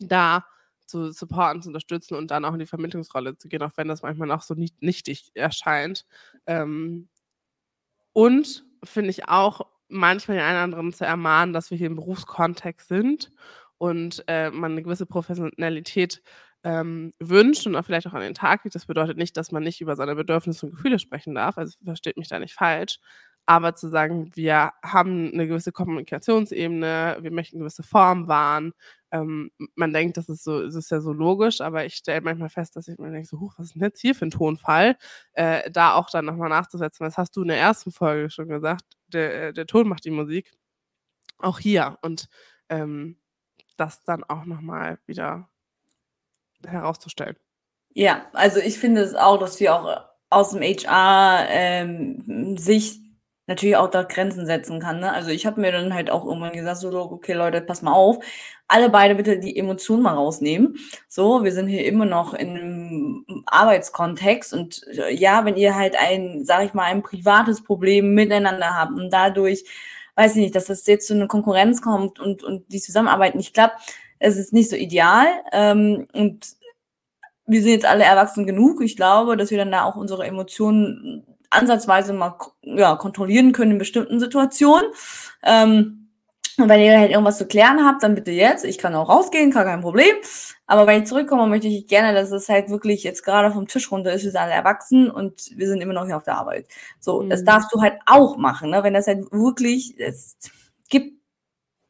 da 0.00 0.44
zu 0.86 1.12
supporten, 1.12 1.62
zu 1.62 1.68
unterstützen 1.68 2.14
und 2.14 2.30
dann 2.30 2.44
auch 2.44 2.54
in 2.54 2.58
die 2.58 2.66
Vermittlungsrolle 2.66 3.36
zu 3.36 3.48
gehen, 3.48 3.62
auch 3.62 3.72
wenn 3.76 3.88
das 3.88 4.02
manchmal 4.02 4.30
auch 4.32 4.42
so 4.42 4.54
nicht, 4.54 4.82
nichtig 4.82 5.30
erscheint. 5.34 6.06
Ähm, 6.46 7.08
und 8.12 8.64
finde 8.84 9.10
ich 9.10 9.28
auch 9.28 9.66
manchmal 9.88 10.38
den 10.38 10.46
einen 10.46 10.56
oder 10.56 10.64
anderen 10.64 10.92
zu 10.92 11.04
ermahnen, 11.04 11.52
dass 11.52 11.70
wir 11.70 11.78
hier 11.78 11.86
im 11.86 11.96
Berufskontext 11.96 12.88
sind 12.88 13.30
und 13.78 14.24
äh, 14.26 14.50
man 14.50 14.72
eine 14.72 14.82
gewisse 14.82 15.06
Professionalität 15.06 16.22
ähm, 16.64 17.14
wünscht 17.20 17.66
und 17.66 17.76
auch 17.76 17.84
vielleicht 17.84 18.06
auch 18.06 18.14
an 18.14 18.20
den 18.22 18.34
Tag 18.34 18.64
legt. 18.64 18.74
Das 18.74 18.86
bedeutet 18.86 19.16
nicht, 19.16 19.36
dass 19.36 19.52
man 19.52 19.62
nicht 19.62 19.80
über 19.80 19.94
seine 19.96 20.14
Bedürfnisse 20.16 20.66
und 20.66 20.72
Gefühle 20.72 20.98
sprechen 20.98 21.34
darf. 21.34 21.58
Also 21.58 21.78
versteht 21.84 22.16
mich 22.16 22.28
da 22.28 22.38
nicht 22.38 22.54
falsch 22.54 22.98
aber 23.48 23.74
zu 23.74 23.88
sagen, 23.88 24.30
wir 24.34 24.74
haben 24.82 25.32
eine 25.32 25.48
gewisse 25.48 25.72
Kommunikationsebene, 25.72 27.16
wir 27.22 27.30
möchten 27.30 27.58
gewisse 27.58 27.82
Form 27.82 28.28
wahren. 28.28 28.74
Ähm, 29.10 29.50
man 29.74 29.94
denkt, 29.94 30.18
das 30.18 30.28
ist 30.28 30.44
so, 30.44 30.62
das 30.62 30.74
ist 30.74 30.90
ja 30.90 31.00
so 31.00 31.14
logisch, 31.14 31.62
aber 31.62 31.86
ich 31.86 31.94
stelle 31.94 32.20
manchmal 32.20 32.50
fest, 32.50 32.76
dass 32.76 32.88
ich 32.88 32.98
mir 32.98 33.10
denke, 33.10 33.26
so, 33.26 33.40
huch, 33.40 33.54
was 33.56 33.68
ist 33.68 33.74
denn 33.74 33.82
jetzt 33.82 34.02
hier 34.02 34.14
für 34.14 34.26
ein 34.26 34.30
Tonfall? 34.30 34.98
Äh, 35.32 35.70
da 35.70 35.94
auch 35.94 36.10
dann 36.10 36.26
nochmal 36.26 36.50
nachzusetzen. 36.50 37.06
Was 37.06 37.16
hast 37.16 37.34
du 37.36 37.42
in 37.42 37.48
der 37.48 37.56
ersten 37.56 37.90
Folge 37.90 38.28
schon 38.28 38.48
gesagt? 38.48 38.84
Der, 39.06 39.48
äh, 39.48 39.52
der 39.54 39.66
Ton 39.66 39.88
macht 39.88 40.04
die 40.04 40.10
Musik. 40.10 40.52
Auch 41.38 41.58
hier. 41.58 41.96
Und 42.02 42.28
ähm, 42.68 43.16
das 43.78 44.04
dann 44.04 44.24
auch 44.24 44.44
nochmal 44.44 44.98
wieder 45.06 45.48
herauszustellen. 46.66 47.38
Ja, 47.94 48.26
also 48.34 48.60
ich 48.60 48.78
finde 48.78 49.00
es 49.00 49.14
auch, 49.14 49.38
dass 49.38 49.58
wir 49.58 49.74
auch 49.74 50.04
aus 50.28 50.50
dem 50.50 50.60
HR 50.60 51.46
ähm, 51.48 52.58
natürlich 53.48 53.76
auch 53.76 53.90
da 53.90 54.02
Grenzen 54.04 54.46
setzen 54.46 54.78
kann. 54.78 55.00
Ne? 55.00 55.12
Also 55.12 55.30
ich 55.30 55.46
habe 55.46 55.60
mir 55.60 55.72
dann 55.72 55.94
halt 55.94 56.10
auch 56.10 56.24
irgendwann 56.24 56.52
gesagt, 56.52 56.78
so, 56.78 56.92
okay 57.10 57.32
Leute, 57.32 57.60
pass 57.60 57.82
mal 57.82 57.92
auf, 57.92 58.18
alle 58.68 58.90
beide 58.90 59.14
bitte 59.14 59.38
die 59.38 59.56
Emotionen 59.56 60.02
mal 60.02 60.14
rausnehmen. 60.14 60.76
So, 61.08 61.42
wir 61.42 61.52
sind 61.52 61.66
hier 61.68 61.84
immer 61.86 62.04
noch 62.04 62.34
in 62.34 62.50
einem 62.50 63.44
Arbeitskontext 63.46 64.52
und 64.52 64.86
äh, 64.96 65.12
ja, 65.14 65.44
wenn 65.44 65.56
ihr 65.56 65.74
halt 65.74 65.96
ein, 65.98 66.44
sag 66.44 66.64
ich 66.64 66.74
mal, 66.74 66.84
ein 66.84 67.02
privates 67.02 67.64
Problem 67.64 68.14
miteinander 68.14 68.76
habt 68.76 68.92
und 68.92 69.10
dadurch, 69.10 69.64
weiß 70.14 70.36
ich 70.36 70.42
nicht, 70.42 70.54
dass 70.54 70.66
das 70.66 70.86
jetzt 70.86 71.06
zu 71.06 71.14
einer 71.14 71.26
Konkurrenz 71.28 71.80
kommt 71.80 72.20
und, 72.20 72.44
und 72.44 72.70
die 72.70 72.80
Zusammenarbeit 72.80 73.34
nicht 73.34 73.54
klappt, 73.54 73.80
es 74.18 74.36
ist 74.36 74.52
nicht 74.52 74.68
so 74.68 74.76
ideal. 74.76 75.26
Ähm, 75.52 76.06
und 76.12 76.58
wir 77.46 77.62
sind 77.62 77.70
jetzt 77.72 77.86
alle 77.86 78.04
erwachsen 78.04 78.46
genug. 78.46 78.82
Ich 78.82 78.96
glaube, 78.96 79.36
dass 79.38 79.50
wir 79.50 79.58
dann 79.58 79.72
da 79.72 79.84
auch 79.84 79.96
unsere 79.96 80.26
Emotionen 80.26 81.24
ansatzweise 81.50 82.12
mal 82.12 82.36
ja, 82.62 82.96
kontrollieren 82.96 83.52
können 83.52 83.72
in 83.72 83.78
bestimmten 83.78 84.20
Situationen. 84.20 84.90
Ähm, 85.42 86.08
und 86.58 86.68
wenn 86.68 86.80
ihr 86.80 86.98
halt 86.98 87.12
irgendwas 87.12 87.38
zu 87.38 87.46
klären 87.46 87.84
habt, 87.86 88.02
dann 88.02 88.16
bitte 88.16 88.32
jetzt. 88.32 88.64
Ich 88.64 88.78
kann 88.78 88.94
auch 88.94 89.08
rausgehen, 89.08 89.52
gar 89.52 89.64
kein 89.64 89.80
Problem. 89.80 90.16
Aber 90.66 90.88
wenn 90.88 91.02
ich 91.02 91.08
zurückkomme, 91.08 91.46
möchte 91.46 91.68
ich 91.68 91.86
gerne, 91.86 92.12
dass 92.12 92.32
es 92.32 92.48
halt 92.48 92.68
wirklich 92.68 93.04
jetzt 93.04 93.22
gerade 93.24 93.52
vom 93.52 93.68
Tisch 93.68 93.92
runter 93.92 94.12
ist. 94.12 94.24
Wir 94.24 94.32
sind 94.32 94.40
alle 94.40 94.52
erwachsen 94.52 95.08
und 95.08 95.56
wir 95.56 95.68
sind 95.68 95.80
immer 95.80 95.94
noch 95.94 96.06
hier 96.06 96.16
auf 96.16 96.24
der 96.24 96.36
Arbeit. 96.36 96.66
So, 96.98 97.22
mhm. 97.22 97.30
das 97.30 97.44
darfst 97.44 97.72
du 97.72 97.80
halt 97.80 97.94
auch 98.06 98.36
machen, 98.36 98.70
ne? 98.70 98.82
Wenn 98.82 98.92
das 98.92 99.06
halt 99.06 99.30
wirklich, 99.30 99.94
es 100.00 100.36
gibt 100.90 101.18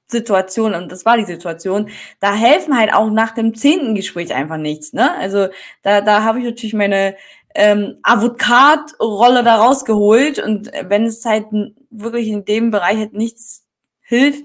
Situationen, 0.06 0.82
und 0.82 0.92
das 0.92 1.06
war 1.06 1.16
die 1.16 1.24
Situation, 1.24 1.90
da 2.20 2.34
helfen 2.34 2.78
halt 2.78 2.92
auch 2.92 3.10
nach 3.10 3.32
dem 3.32 3.54
zehnten 3.54 3.94
Gespräch 3.94 4.34
einfach 4.34 4.58
nichts, 4.58 4.92
ne? 4.92 5.14
Also 5.16 5.48
da, 5.82 6.02
da 6.02 6.24
habe 6.24 6.40
ich 6.40 6.44
natürlich 6.44 6.74
meine 6.74 7.16
ähm, 7.58 7.98
Avocat-Rolle 8.04 9.42
da 9.42 9.56
rausgeholt. 9.56 10.38
Und 10.38 10.70
wenn 10.84 11.06
es 11.06 11.24
halt 11.24 11.46
wirklich 11.90 12.28
in 12.28 12.44
dem 12.44 12.70
Bereich 12.70 12.98
halt 12.98 13.14
nichts 13.14 13.66
hilft, 14.00 14.44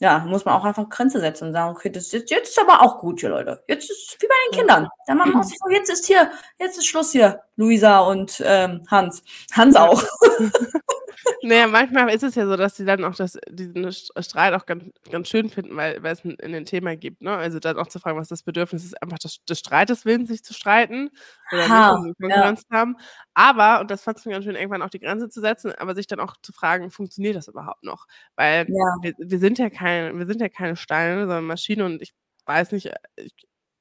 ja, 0.00 0.18
muss 0.20 0.44
man 0.44 0.54
auch 0.54 0.64
einfach 0.64 0.88
Grenze 0.88 1.20
setzen 1.20 1.48
und 1.48 1.52
sagen, 1.52 1.74
okay, 1.74 1.90
das 1.90 2.12
ist, 2.12 2.30
jetzt 2.30 2.50
ist 2.50 2.60
aber 2.60 2.82
auch 2.82 2.98
gut 2.98 3.20
hier, 3.20 3.30
Leute. 3.30 3.62
Jetzt 3.68 3.90
ist 3.90 4.16
wie 4.20 4.26
bei 4.26 4.34
den 4.46 4.58
Kindern. 4.58 4.88
Dann 5.06 5.18
machen 5.18 5.32
wir 5.32 5.38
uns 5.38 5.50
so, 5.64 5.70
jetzt 5.70 5.90
ist 5.90 6.06
hier, 6.06 6.30
jetzt 6.58 6.78
ist 6.78 6.86
Schluss 6.86 7.12
hier, 7.12 7.42
Luisa 7.54 8.00
und 8.00 8.42
ähm, 8.44 8.84
Hans. 8.90 9.22
Hans 9.52 9.76
auch. 9.76 10.02
naja, 11.42 11.66
manchmal 11.66 12.12
ist 12.12 12.22
es 12.22 12.34
ja 12.34 12.46
so, 12.46 12.56
dass 12.56 12.76
sie 12.76 12.84
dann 12.84 13.04
auch 13.04 13.14
das, 13.14 13.38
diesen 13.48 13.90
Streit 13.92 14.54
auch 14.54 14.66
ganz, 14.66 14.84
ganz 15.10 15.28
schön 15.28 15.48
finden, 15.48 15.76
weil, 15.76 16.02
weil 16.02 16.12
es 16.12 16.24
ein, 16.24 16.32
in 16.32 16.52
den 16.52 16.64
Thema 16.64 16.96
gibt. 16.96 17.22
Ne? 17.22 17.34
Also 17.34 17.58
dann 17.58 17.78
auch 17.78 17.86
zu 17.88 17.98
fragen, 17.98 18.18
was 18.18 18.28
das 18.28 18.42
Bedürfnis 18.42 18.84
ist, 18.84 19.02
einfach 19.02 19.18
des, 19.18 19.44
des 19.44 19.58
Streites 19.58 20.04
willen, 20.04 20.26
sich 20.26 20.42
zu 20.42 20.54
streiten 20.54 21.10
oder 21.52 21.68
ha, 21.68 21.98
nicht, 21.98 22.16
ja. 22.20 22.54
haben. 22.70 22.96
Aber, 23.34 23.80
und 23.80 23.90
das 23.90 24.02
fand 24.02 24.18
ich 24.18 24.24
ganz 24.24 24.44
schön, 24.44 24.56
irgendwann 24.56 24.82
auch 24.82 24.90
die 24.90 25.00
Grenze 25.00 25.28
zu 25.28 25.40
setzen, 25.40 25.72
aber 25.72 25.94
sich 25.94 26.06
dann 26.06 26.20
auch 26.20 26.34
zu 26.42 26.52
fragen, 26.52 26.90
funktioniert 26.90 27.36
das 27.36 27.48
überhaupt 27.48 27.82
noch? 27.84 28.06
Weil 28.36 28.66
ja. 28.68 28.96
wir, 29.02 29.14
wir, 29.18 29.38
sind 29.38 29.58
ja 29.58 29.70
keine, 29.70 30.18
wir 30.18 30.26
sind 30.26 30.40
ja 30.40 30.48
keine 30.48 30.76
Steine, 30.76 31.20
sondern 31.22 31.44
Maschine 31.44 31.84
und 31.84 32.02
ich 32.02 32.12
weiß 32.46 32.72
nicht, 32.72 32.90
ich, 33.16 33.32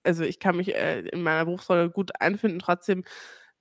also 0.04 0.24
ich 0.24 0.40
kann 0.40 0.58
mich 0.58 0.76
äh, 0.76 1.02
in 1.02 1.22
meiner 1.22 1.46
Berufsrolle 1.46 1.90
gut 1.90 2.12
einfinden, 2.20 2.60
trotzdem 2.60 3.04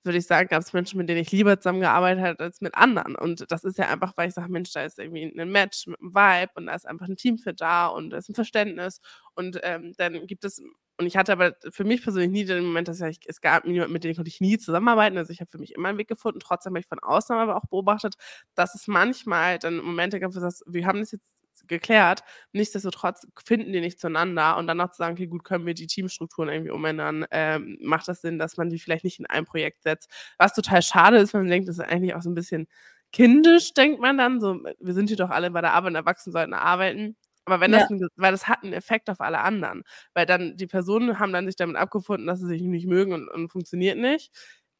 würde 0.07 0.17
ich 0.17 0.25
sagen, 0.27 0.49
gab 0.49 0.61
es 0.63 0.73
Menschen, 0.73 0.97
mit 0.97 1.09
denen 1.09 1.21
ich 1.21 1.31
lieber 1.31 1.59
zusammengearbeitet 1.59 2.23
habe 2.23 2.43
als 2.43 2.61
mit 2.61 2.75
anderen. 2.75 3.15
Und 3.15 3.45
das 3.51 3.63
ist 3.63 3.77
ja 3.77 3.89
einfach, 3.89 4.13
weil 4.17 4.29
ich 4.29 4.33
sage, 4.33 4.51
Mensch, 4.51 4.71
da 4.73 4.83
ist 4.83 4.97
irgendwie 4.99 5.25
ein 5.39 5.51
Match 5.51 5.87
mit 5.87 5.99
einem 6.01 6.15
Vibe 6.15 6.51
und 6.55 6.65
da 6.67 6.73
ist 6.75 6.87
einfach 6.87 7.07
ein 7.07 7.17
Teamfit 7.17 7.61
da 7.61 7.87
und 7.87 8.09
da 8.09 8.17
ist 8.17 8.29
ein 8.29 8.35
Verständnis. 8.35 9.01
Und 9.35 9.59
ähm, 9.63 9.93
dann 9.97 10.25
gibt 10.27 10.45
es 10.45 10.61
und 10.99 11.05
ich 11.05 11.15
hatte 11.15 11.31
aber 11.31 11.55
für 11.71 11.83
mich 11.83 12.01
persönlich 12.01 12.31
nie 12.31 12.45
den 12.45 12.65
Moment, 12.65 12.87
dass 12.87 12.99
ich, 13.01 13.19
es 13.27 13.39
gab 13.39 13.65
niemanden, 13.65 13.93
mit 13.93 14.03
dem 14.03 14.15
konnte 14.15 14.29
ich 14.29 14.41
nie 14.41 14.57
zusammenarbeiten. 14.57 15.17
Also 15.17 15.31
ich 15.31 15.39
habe 15.41 15.51
für 15.51 15.59
mich 15.59 15.75
immer 15.75 15.89
einen 15.89 15.99
Weg 15.99 16.07
gefunden. 16.07 16.39
Trotzdem 16.39 16.71
habe 16.71 16.79
ich 16.79 16.87
von 16.87 16.97
außen 16.99 17.35
aber 17.35 17.55
auch 17.55 17.67
beobachtet, 17.69 18.15
dass 18.55 18.73
es 18.73 18.87
manchmal 18.87 19.59
dann 19.59 19.77
Momente 19.77 20.19
gab, 20.19 20.31
wo 20.31 20.33
du 20.35 20.39
sagst, 20.39 20.63
wir 20.65 20.87
haben 20.87 20.99
das 20.99 21.11
jetzt 21.11 21.36
geklärt. 21.67 22.21
Nichtsdestotrotz 22.51 23.27
finden 23.45 23.73
die 23.73 23.81
nicht 23.81 23.99
zueinander 23.99 24.57
und 24.57 24.67
dann 24.67 24.77
noch 24.77 24.91
zu 24.91 24.97
sagen, 24.97 25.13
okay, 25.13 25.27
gut, 25.27 25.43
können 25.43 25.65
wir 25.65 25.73
die 25.73 25.87
Teamstrukturen 25.87 26.49
irgendwie 26.49 26.71
umändern? 26.71 27.25
Ähm, 27.31 27.77
macht 27.81 28.07
das 28.07 28.21
Sinn, 28.21 28.39
dass 28.39 28.57
man 28.57 28.69
die 28.69 28.79
vielleicht 28.79 29.03
nicht 29.03 29.19
in 29.19 29.25
ein 29.25 29.45
Projekt 29.45 29.83
setzt? 29.83 30.09
Was 30.37 30.53
total 30.53 30.81
schade 30.81 31.17
ist, 31.17 31.33
wenn 31.33 31.41
man 31.41 31.49
denkt, 31.49 31.69
das 31.69 31.77
ist 31.77 31.85
eigentlich 31.85 32.15
auch 32.15 32.21
so 32.21 32.29
ein 32.29 32.35
bisschen 32.35 32.67
kindisch, 33.11 33.73
denkt 33.73 34.01
man 34.01 34.17
dann. 34.17 34.41
So, 34.41 34.59
wir 34.79 34.93
sind 34.93 35.07
hier 35.09 35.17
doch 35.17 35.29
alle 35.29 35.51
bei 35.51 35.61
der 35.61 35.73
Arbeit 35.73 35.91
und 35.91 35.95
Erwachsenen 35.95 36.33
sollten 36.33 36.53
arbeiten. 36.53 37.15
Aber 37.45 37.61
wenn 37.61 37.71
ja. 37.71 37.79
das, 37.79 37.89
ein, 37.89 38.07
weil 38.17 38.31
das 38.31 38.47
hat 38.47 38.63
einen 38.63 38.73
Effekt 38.73 39.09
auf 39.09 39.21
alle 39.21 39.39
anderen. 39.39 39.83
Weil 40.13 40.25
dann 40.25 40.57
die 40.57 40.67
Personen 40.67 41.19
haben 41.19 41.31
dann 41.31 41.45
sich 41.45 41.55
damit 41.55 41.77
abgefunden, 41.77 42.27
dass 42.27 42.39
sie 42.39 42.47
sich 42.47 42.61
nicht 42.61 42.87
mögen 42.87 43.13
und, 43.13 43.29
und 43.29 43.49
funktioniert 43.49 43.97
nicht. 43.97 44.31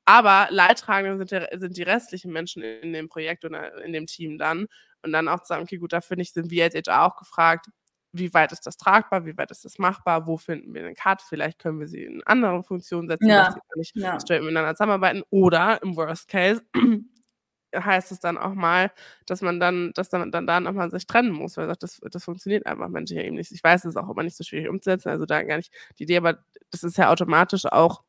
Aber 0.05 0.47
Leidtragende 0.51 1.17
sind, 1.17 1.31
der, 1.31 1.49
sind 1.59 1.77
die 1.77 1.83
restlichen 1.83 2.31
Menschen 2.31 2.63
in 2.63 2.93
dem 2.93 3.09
Projekt 3.09 3.45
oder 3.45 3.83
in 3.83 3.93
dem 3.93 4.05
Team 4.05 4.37
dann. 4.37 4.67
Und 5.03 5.11
dann 5.11 5.27
auch 5.27 5.41
zu 5.41 5.47
sagen, 5.47 5.63
okay, 5.63 5.77
gut, 5.77 5.93
da 5.93 6.01
finde 6.01 6.23
ich, 6.23 6.33
sind 6.33 6.49
wir 6.49 6.63
als 6.63 6.75
HR 6.75 7.05
auch 7.05 7.15
gefragt, 7.17 7.67
wie 8.11 8.33
weit 8.33 8.51
ist 8.51 8.65
das 8.65 8.77
tragbar, 8.77 9.25
wie 9.25 9.37
weit 9.37 9.51
ist 9.51 9.65
das 9.65 9.77
machbar, 9.77 10.27
wo 10.27 10.37
finden 10.37 10.73
wir 10.73 10.83
den 10.83 10.95
Cut, 10.95 11.21
vielleicht 11.21 11.59
können 11.59 11.79
wir 11.79 11.87
sie 11.87 12.03
in 12.03 12.23
andere 12.25 12.63
Funktionen 12.63 13.07
setzen, 13.07 13.29
ja. 13.29 13.45
dass 13.45 13.53
sie 13.53 13.59
nicht 13.75 13.95
ja. 13.95 14.19
straight 14.19 14.41
miteinander 14.41 14.75
zusammenarbeiten. 14.75 15.23
Oder 15.29 15.81
im 15.83 15.95
Worst 15.95 16.27
Case 16.27 16.63
heißt 17.75 18.11
es 18.11 18.19
dann 18.19 18.37
auch 18.37 18.53
mal, 18.53 18.91
dass 19.25 19.41
man 19.41 19.59
dann, 19.59 19.91
dass 19.93 20.09
dann, 20.09 20.31
dann 20.31 20.47
da 20.47 20.59
nochmal 20.59 20.89
sich 20.89 21.05
trennen 21.05 21.31
muss, 21.31 21.57
weil 21.57 21.67
sagt, 21.67 21.83
das, 21.83 21.99
das 22.11 22.23
funktioniert 22.23 22.65
einfach 22.65 22.87
menschlich 22.87 23.19
eben 23.19 23.35
nicht. 23.35 23.51
Ich 23.51 23.63
weiß, 23.63 23.85
es 23.85 23.89
ist 23.95 23.97
auch 23.97 24.09
immer 24.09 24.23
nicht 24.23 24.37
so 24.37 24.43
schwierig 24.43 24.69
umzusetzen, 24.69 25.09
also 25.09 25.25
da 25.25 25.43
gar 25.43 25.57
nicht 25.57 25.73
die 25.99 26.03
Idee, 26.03 26.17
aber 26.17 26.39
das 26.71 26.83
ist 26.83 26.97
ja 26.97 27.09
automatisch 27.09 27.65
auch, 27.65 28.03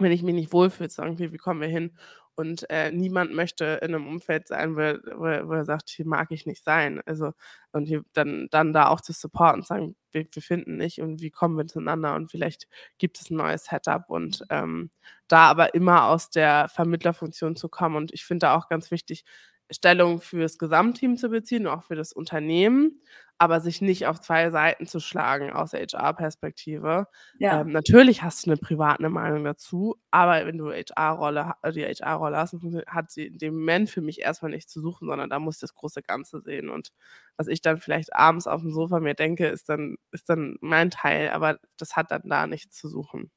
wenn 0.00 0.12
ich 0.12 0.22
mich 0.22 0.34
nicht 0.34 0.52
wohlfühle, 0.52 0.88
zu 0.88 0.96
sagen, 0.96 1.12
okay, 1.12 1.32
wie 1.32 1.38
kommen 1.38 1.60
wir 1.60 1.68
hin? 1.68 1.96
Und 2.36 2.68
äh, 2.70 2.90
niemand 2.90 3.32
möchte 3.32 3.78
in 3.82 3.94
einem 3.94 4.08
Umfeld 4.08 4.48
sein, 4.48 4.76
wo, 4.76 4.80
wo, 5.16 5.48
wo, 5.48 5.52
er 5.52 5.64
sagt, 5.64 5.90
hier 5.90 6.06
mag 6.06 6.30
ich 6.30 6.46
nicht 6.46 6.64
sein. 6.64 7.00
Also, 7.06 7.32
und 7.72 7.86
hier 7.86 8.02
dann, 8.12 8.48
dann 8.50 8.72
da 8.72 8.88
auch 8.88 9.00
zu 9.00 9.12
supporten 9.12 9.60
und 9.60 9.66
sagen, 9.66 9.96
wir, 10.10 10.26
wir 10.30 10.42
finden 10.42 10.76
nicht 10.76 11.00
und 11.00 11.20
wie 11.20 11.30
kommen 11.30 11.56
wir 11.56 11.66
zueinander 11.66 12.14
und 12.14 12.30
vielleicht 12.30 12.68
gibt 12.98 13.20
es 13.20 13.30
ein 13.30 13.36
neues 13.36 13.64
Setup 13.66 14.08
und 14.10 14.44
ähm, 14.50 14.90
da 15.28 15.48
aber 15.48 15.74
immer 15.74 16.06
aus 16.06 16.30
der 16.30 16.68
Vermittlerfunktion 16.68 17.56
zu 17.56 17.68
kommen. 17.68 17.96
Und 17.96 18.12
ich 18.12 18.24
finde 18.24 18.46
da 18.46 18.56
auch 18.56 18.68
ganz 18.68 18.90
wichtig, 18.90 19.24
Stellung 19.70 20.20
für 20.20 20.40
das 20.40 20.58
Gesamtteam 20.58 21.16
zu 21.16 21.28
beziehen, 21.28 21.66
auch 21.66 21.84
für 21.84 21.96
das 21.96 22.12
Unternehmen, 22.12 23.00
aber 23.38 23.60
sich 23.60 23.80
nicht 23.80 24.06
auf 24.06 24.20
zwei 24.20 24.50
Seiten 24.50 24.86
zu 24.86 25.00
schlagen 25.00 25.52
aus 25.52 25.72
HR-Perspektive. 25.72 27.08
Ja. 27.38 27.60
Ähm, 27.60 27.70
natürlich 27.70 28.22
hast 28.22 28.46
du 28.46 28.50
eine 28.50 28.58
private 28.58 29.08
Meinung 29.08 29.44
dazu, 29.44 29.96
aber 30.10 30.46
wenn 30.46 30.58
du 30.58 30.70
HR-Rolle, 30.70 31.54
die 31.74 31.84
HR-Rolle 31.84 32.36
hast, 32.36 32.54
hat 32.86 33.10
sie 33.10 33.26
in 33.26 33.38
dem 33.38 33.54
Moment 33.54 33.90
für 33.90 34.02
mich 34.02 34.20
erstmal 34.20 34.52
nichts 34.52 34.72
zu 34.72 34.80
suchen, 34.80 35.08
sondern 35.08 35.30
da 35.30 35.38
muss 35.38 35.58
das 35.58 35.74
große 35.74 36.02
Ganze 36.02 36.40
sehen. 36.40 36.68
Und 36.68 36.90
was 37.36 37.48
ich 37.48 37.60
dann 37.60 37.78
vielleicht 37.78 38.14
abends 38.14 38.46
auf 38.46 38.60
dem 38.60 38.70
Sofa 38.70 39.00
mir 39.00 39.14
denke, 39.14 39.46
ist 39.48 39.68
dann, 39.68 39.96
ist 40.12 40.28
dann 40.28 40.56
mein 40.60 40.90
Teil, 40.90 41.30
aber 41.30 41.58
das 41.76 41.96
hat 41.96 42.10
dann 42.10 42.22
da 42.24 42.46
nichts 42.46 42.76
zu 42.76 42.88
suchen. 42.88 43.30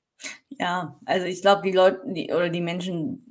Ja, 0.50 1.00
also 1.06 1.26
ich 1.26 1.42
glaube, 1.42 1.62
die 1.64 1.72
Leute 1.72 2.02
die, 2.06 2.32
oder 2.32 2.50
die 2.50 2.62
Menschen 2.62 3.26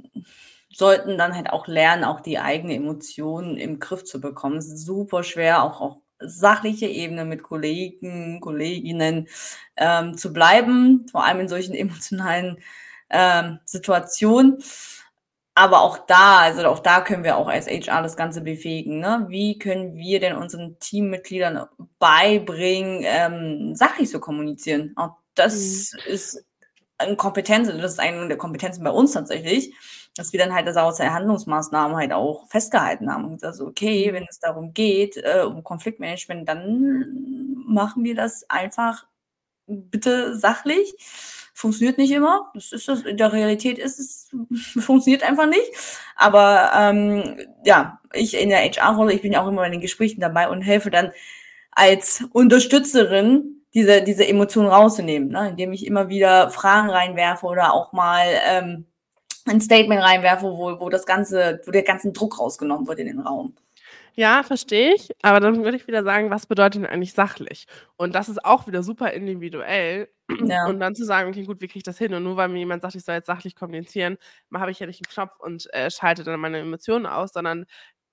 sollten 0.76 1.16
dann 1.16 1.34
halt 1.34 1.50
auch 1.50 1.66
lernen, 1.66 2.04
auch 2.04 2.20
die 2.20 2.38
eigenen 2.38 2.76
Emotionen 2.76 3.56
im 3.56 3.78
Griff 3.78 4.04
zu 4.04 4.20
bekommen. 4.20 4.58
Es 4.58 4.66
ist 4.66 4.84
super 4.84 5.22
schwer, 5.22 5.62
auch 5.62 5.80
auf 5.80 5.96
sachliche 6.18 6.86
Ebene 6.86 7.24
mit 7.24 7.42
Kollegen, 7.42 8.40
Kolleginnen 8.40 9.28
ähm, 9.76 10.16
zu 10.16 10.32
bleiben, 10.32 11.06
vor 11.10 11.24
allem 11.24 11.40
in 11.40 11.48
solchen 11.48 11.74
emotionalen 11.74 12.58
ähm, 13.10 13.58
Situationen. 13.64 14.62
Aber 15.54 15.80
auch 15.80 15.96
da, 16.06 16.40
also 16.40 16.66
auch 16.66 16.80
da 16.80 17.00
können 17.00 17.24
wir 17.24 17.38
auch 17.38 17.48
als 17.48 17.66
HR 17.66 18.02
das 18.02 18.18
Ganze 18.18 18.42
befähigen. 18.42 18.98
Ne? 18.98 19.24
Wie 19.30 19.58
können 19.58 19.96
wir 19.96 20.20
denn 20.20 20.36
unseren 20.36 20.78
Teammitgliedern 20.78 21.66
beibringen, 21.98 23.00
ähm, 23.04 23.74
sachlich 23.74 24.10
zu 24.10 24.20
kommunizieren? 24.20 24.92
Auch 24.96 25.14
das 25.34 25.92
mhm. 25.94 26.12
ist 26.12 26.44
eine 26.98 27.16
Kompetenz, 27.16 27.68
das 27.68 27.92
ist 27.92 28.00
eine 28.00 28.28
der 28.28 28.36
Kompetenzen 28.36 28.84
bei 28.84 28.90
uns 28.90 29.12
tatsächlich, 29.12 29.72
dass 30.16 30.32
wir 30.32 30.40
dann 30.40 30.54
halt 30.54 30.66
das 30.66 30.76
aus 30.76 30.96
der 30.96 31.12
Handlungsmaßnahmen 31.12 31.96
halt 31.96 32.12
auch 32.12 32.46
festgehalten 32.48 33.12
haben. 33.12 33.24
Und 33.26 33.44
also, 33.44 33.66
okay, 33.66 34.10
mhm. 34.10 34.14
wenn 34.14 34.26
es 34.28 34.40
darum 34.40 34.72
geht, 34.72 35.16
äh, 35.18 35.42
um 35.46 35.62
Konfliktmanagement, 35.62 36.48
dann 36.48 37.54
machen 37.66 38.02
wir 38.04 38.14
das 38.14 38.48
einfach 38.48 39.06
bitte 39.66 40.36
sachlich. 40.36 40.94
Funktioniert 41.52 41.98
nicht 41.98 42.12
immer. 42.12 42.50
Das 42.54 42.72
ist 42.72 42.88
das, 42.88 43.02
in 43.02 43.16
der 43.16 43.32
Realität 43.32 43.78
ist 43.78 43.98
es, 43.98 44.30
funktioniert 44.84 45.22
einfach 45.22 45.46
nicht. 45.46 45.70
Aber 46.16 46.70
ähm, 46.74 47.38
ja, 47.64 48.00
ich 48.12 48.34
in 48.34 48.48
der 48.48 48.60
HR-Rolle, 48.60 49.12
ich 49.12 49.22
bin 49.22 49.36
auch 49.36 49.48
immer 49.48 49.66
in 49.66 49.72
den 49.72 49.80
Gesprächen 49.80 50.20
dabei 50.20 50.48
und 50.48 50.62
helfe 50.62 50.90
dann 50.90 51.12
als 51.72 52.24
Unterstützerin 52.32 53.62
diese, 53.74 54.02
diese 54.02 54.26
Emotionen 54.26 54.68
rauszunehmen, 54.68 55.28
ne? 55.28 55.50
indem 55.50 55.72
ich 55.74 55.86
immer 55.86 56.08
wieder 56.08 56.50
Fragen 56.50 56.88
reinwerfe 56.88 57.44
oder 57.44 57.74
auch 57.74 57.92
mal 57.92 58.24
ähm, 58.48 58.86
ein 59.46 59.60
Statement 59.60 60.02
reinwerfe, 60.02 60.46
wo, 60.46 60.80
wo 60.80 60.88
das 60.90 61.06
ganze, 61.06 61.60
wo 61.64 61.70
der 61.70 61.82
ganze 61.82 62.12
Druck 62.12 62.38
rausgenommen 62.38 62.86
wird 62.86 62.98
in 62.98 63.06
den 63.06 63.20
Raum. 63.20 63.54
Ja, 64.14 64.42
verstehe 64.42 64.94
ich. 64.94 65.10
Aber 65.22 65.40
dann 65.40 65.62
würde 65.62 65.76
ich 65.76 65.86
wieder 65.86 66.02
sagen, 66.02 66.30
was 66.30 66.46
bedeutet 66.46 66.82
denn 66.82 66.86
eigentlich 66.90 67.12
sachlich? 67.12 67.66
Und 67.96 68.14
das 68.14 68.30
ist 68.30 68.44
auch 68.44 68.66
wieder 68.66 68.82
super 68.82 69.12
individuell. 69.12 70.08
Ja. 70.44 70.66
Und 70.66 70.80
dann 70.80 70.94
zu 70.94 71.04
sagen, 71.04 71.28
okay, 71.28 71.44
gut, 71.44 71.60
wie 71.60 71.68
kriege 71.68 71.78
ich 71.78 71.82
das 71.84 71.98
hin? 71.98 72.14
Und 72.14 72.24
nur 72.24 72.36
weil 72.36 72.48
mir 72.48 72.58
jemand 72.58 72.82
sagt, 72.82 72.94
ich 72.94 73.04
soll 73.04 73.14
jetzt 73.14 73.26
sachlich 73.26 73.54
kommunizieren, 73.54 74.16
habe 74.52 74.70
ich 74.70 74.80
ja 74.80 74.86
nicht 74.86 75.00
einen 75.04 75.12
Knopf 75.12 75.38
und 75.38 75.72
äh, 75.72 75.90
schalte 75.90 76.24
dann 76.24 76.40
meine 76.40 76.58
Emotionen 76.58 77.06
aus, 77.06 77.32
sondern 77.32 77.66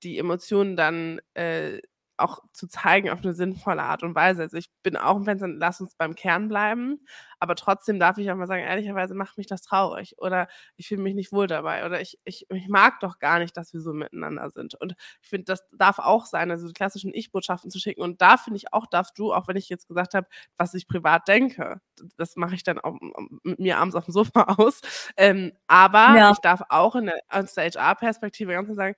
die 0.04 0.20
Emotionen 0.20 0.76
dann 0.76 1.22
äh, 1.34 1.80
auch 2.18 2.40
zu 2.52 2.68
zeigen 2.68 3.10
auf 3.10 3.24
eine 3.24 3.34
sinnvolle 3.34 3.82
Art 3.82 4.04
und 4.04 4.16
Weise. 4.16 4.44
Also 4.44 4.58
ich 4.58 4.70
bin 4.84 4.98
auch 4.98 5.16
ein 5.16 5.26
Fan, 5.26 5.58
lass 5.60 5.82
uns 5.82 5.96
beim 5.96 6.16
Kern 6.16 6.48
bleiben, 6.48 7.00
aber 7.40 7.56
trotzdem 7.56 8.00
darf 8.00 8.18
ich 8.18 8.32
auch 8.32 8.36
mal 8.36 8.48
sagen, 8.48 8.64
ehrlicherweise 8.64 9.16
macht 9.16 9.38
mich 9.38 9.48
das 9.48 9.62
traurig 9.62 10.16
oder 10.18 10.48
ich 10.78 10.88
fühle 10.88 11.02
mich 11.02 11.16
nicht 11.16 11.32
wohl 11.32 11.48
dabei 11.48 11.86
oder 11.86 12.02
ich, 12.02 12.20
ich, 12.24 12.46
ich 12.50 12.68
mag 12.68 13.00
doch 13.00 13.20
gar 13.20 13.40
nicht, 13.40 13.58
dass 13.58 13.74
wir 13.74 13.82
so 13.82 13.94
miteinander 13.94 14.50
sind. 14.52 14.76
Und 14.76 14.96
ich 15.22 15.30
finde, 15.30 15.46
das 15.46 15.68
darf 15.72 16.00
auch 16.00 16.26
sein, 16.26 16.52
also 16.52 16.68
die 16.68 16.74
klassischen 16.74 17.14
Ich-Botschaften 17.14 17.72
zu 17.72 17.80
schicken. 17.80 18.02
Und 18.02 18.22
da 18.22 18.38
finde 18.38 18.58
ich 18.58 18.74
auch, 18.74 18.86
darfst 18.88 19.18
du, 19.18 19.34
auch 19.34 19.48
wenn 19.48 19.58
ich 19.58 19.70
jetzt 19.70 19.88
gesagt 19.88 20.14
habe, 20.14 20.28
was 20.58 20.74
ich 20.74 20.88
privat 20.88 21.28
denke, 21.28 21.82
das 22.18 22.36
mache 22.36 22.56
ich 22.56 22.64
dann 22.64 22.80
auch 22.80 22.96
mit 23.44 23.60
mir 23.60 23.78
abends 23.78 23.96
auf 23.96 24.06
dem 24.06 24.14
Sofa 24.14 24.44
aus. 24.58 24.82
Ähm, 25.18 25.52
aber 25.68 26.16
ja. 26.16 26.32
ich 26.32 26.40
darf 26.40 26.62
auch 26.70 26.96
in 26.96 27.08
der, 27.08 27.20
aus 27.30 27.56
der 27.56 27.66
HR-Perspektive 27.70 28.54
ganz 28.54 28.68
klar 28.68 28.76
sagen, 28.76 28.96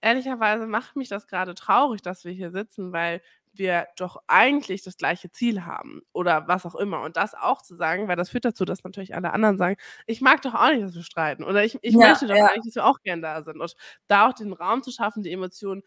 ehrlicherweise 0.00 0.66
macht 0.66 0.96
mich 0.96 1.08
das 1.08 1.26
gerade 1.26 1.54
traurig, 1.54 2.02
dass 2.02 2.24
wir 2.24 2.32
hier 2.32 2.50
sitzen, 2.50 2.92
weil 2.92 3.20
wir 3.52 3.88
doch 3.96 4.22
eigentlich 4.26 4.82
das 4.82 4.96
gleiche 4.96 5.30
Ziel 5.30 5.64
haben 5.64 6.02
oder 6.12 6.46
was 6.46 6.64
auch 6.64 6.74
immer. 6.74 7.02
Und 7.02 7.16
das 7.16 7.34
auch 7.34 7.62
zu 7.62 7.74
sagen, 7.74 8.08
weil 8.08 8.16
das 8.16 8.30
führt 8.30 8.44
dazu, 8.44 8.64
dass 8.64 8.84
natürlich 8.84 9.14
alle 9.14 9.32
anderen 9.32 9.58
sagen, 9.58 9.76
ich 10.06 10.20
mag 10.20 10.42
doch 10.42 10.54
auch 10.54 10.70
nicht, 10.70 10.82
dass 10.82 10.94
wir 10.94 11.02
streiten 11.02 11.44
oder 11.44 11.64
ich, 11.64 11.78
ich 11.82 11.94
ja, 11.94 12.08
möchte 12.08 12.26
doch 12.26 12.36
ja. 12.36 12.46
eigentlich, 12.46 12.66
dass 12.66 12.76
wir 12.76 12.86
auch 12.86 13.00
gern 13.02 13.22
da 13.22 13.42
sind. 13.42 13.60
Und 13.60 13.74
da 14.06 14.28
auch 14.28 14.32
den 14.34 14.52
Raum 14.52 14.82
zu 14.82 14.90
schaffen, 14.90 15.22
die 15.22 15.32
Emotionen, 15.32 15.82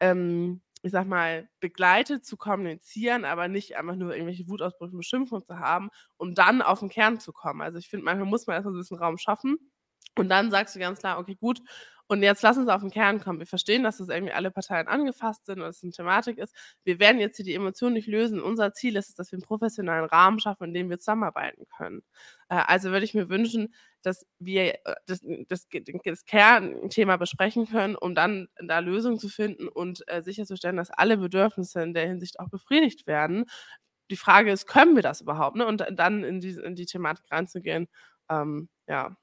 ähm, 0.00 0.62
ich 0.82 0.92
sag 0.92 1.06
mal, 1.06 1.48
begleitet 1.60 2.24
zu 2.24 2.36
kommunizieren, 2.36 3.24
aber 3.24 3.48
nicht 3.48 3.76
einfach 3.76 3.96
nur 3.96 4.12
irgendwelche 4.12 4.48
Wutausbrüche, 4.48 4.96
Beschimpfungen 4.96 5.44
zu 5.44 5.58
haben, 5.58 5.90
um 6.16 6.34
dann 6.34 6.62
auf 6.62 6.80
den 6.80 6.88
Kern 6.88 7.20
zu 7.20 7.32
kommen. 7.32 7.62
Also 7.62 7.78
ich 7.78 7.88
finde, 7.88 8.04
manchmal 8.04 8.28
muss 8.28 8.46
man 8.46 8.54
erstmal 8.54 8.72
so 8.72 8.78
ein 8.78 8.82
bisschen 8.82 8.98
Raum 8.98 9.18
schaffen. 9.18 9.58
Und 10.16 10.28
dann 10.28 10.50
sagst 10.50 10.74
du 10.74 10.80
ganz 10.80 10.98
klar, 10.98 11.18
okay, 11.18 11.36
gut, 11.36 11.62
und 12.08 12.22
jetzt 12.22 12.42
lass 12.42 12.58
uns 12.58 12.68
auf 12.68 12.80
den 12.82 12.90
Kern 12.90 13.20
kommen. 13.20 13.38
Wir 13.38 13.46
verstehen, 13.46 13.82
dass 13.82 13.98
das 13.98 14.08
irgendwie 14.08 14.32
alle 14.32 14.50
Parteien 14.50 14.88
angefasst 14.88 15.46
sind 15.46 15.60
und 15.60 15.68
es 15.68 15.82
eine 15.82 15.92
Thematik 15.92 16.38
ist. 16.38 16.54
Wir 16.84 16.98
werden 17.00 17.20
jetzt 17.20 17.36
hier 17.36 17.44
die 17.44 17.54
Emotionen 17.54 17.94
nicht 17.94 18.08
lösen. 18.08 18.40
Unser 18.40 18.72
Ziel 18.74 18.96
ist 18.96 19.08
es, 19.08 19.14
dass 19.14 19.32
wir 19.32 19.38
einen 19.38 19.44
professionellen 19.44 20.04
Rahmen 20.04 20.38
schaffen, 20.38 20.64
in 20.64 20.74
dem 20.74 20.90
wir 20.90 20.98
zusammenarbeiten 20.98 21.64
können. 21.76 22.02
Äh, 22.48 22.62
also 22.66 22.90
würde 22.90 23.04
ich 23.04 23.14
mir 23.14 23.28
wünschen, 23.28 23.74
dass 24.02 24.26
wir 24.38 24.74
äh, 24.74 24.94
das, 25.06 25.20
das, 25.48 25.68
das 26.04 26.24
Kernthema 26.26 27.16
besprechen 27.16 27.66
können, 27.66 27.96
um 27.96 28.14
dann 28.14 28.48
da 28.60 28.80
Lösungen 28.80 29.18
zu 29.18 29.28
finden 29.28 29.68
und 29.68 30.02
äh, 30.08 30.22
sicherzustellen, 30.22 30.76
dass 30.76 30.90
alle 30.90 31.16
Bedürfnisse 31.16 31.82
in 31.82 31.94
der 31.94 32.06
Hinsicht 32.06 32.40
auch 32.40 32.48
befriedigt 32.50 33.06
werden. 33.06 33.46
Die 34.10 34.16
Frage 34.16 34.52
ist, 34.52 34.66
können 34.66 34.96
wir 34.96 35.02
das 35.02 35.22
überhaupt? 35.22 35.56
Ne? 35.56 35.66
Und 35.66 35.86
dann 35.92 36.24
in 36.24 36.40
die, 36.40 36.50
in 36.50 36.74
die 36.74 36.86
Thematik 36.86 37.24
reinzugehen, 37.30 37.88
ähm, 38.28 38.68
ja. 38.86 39.16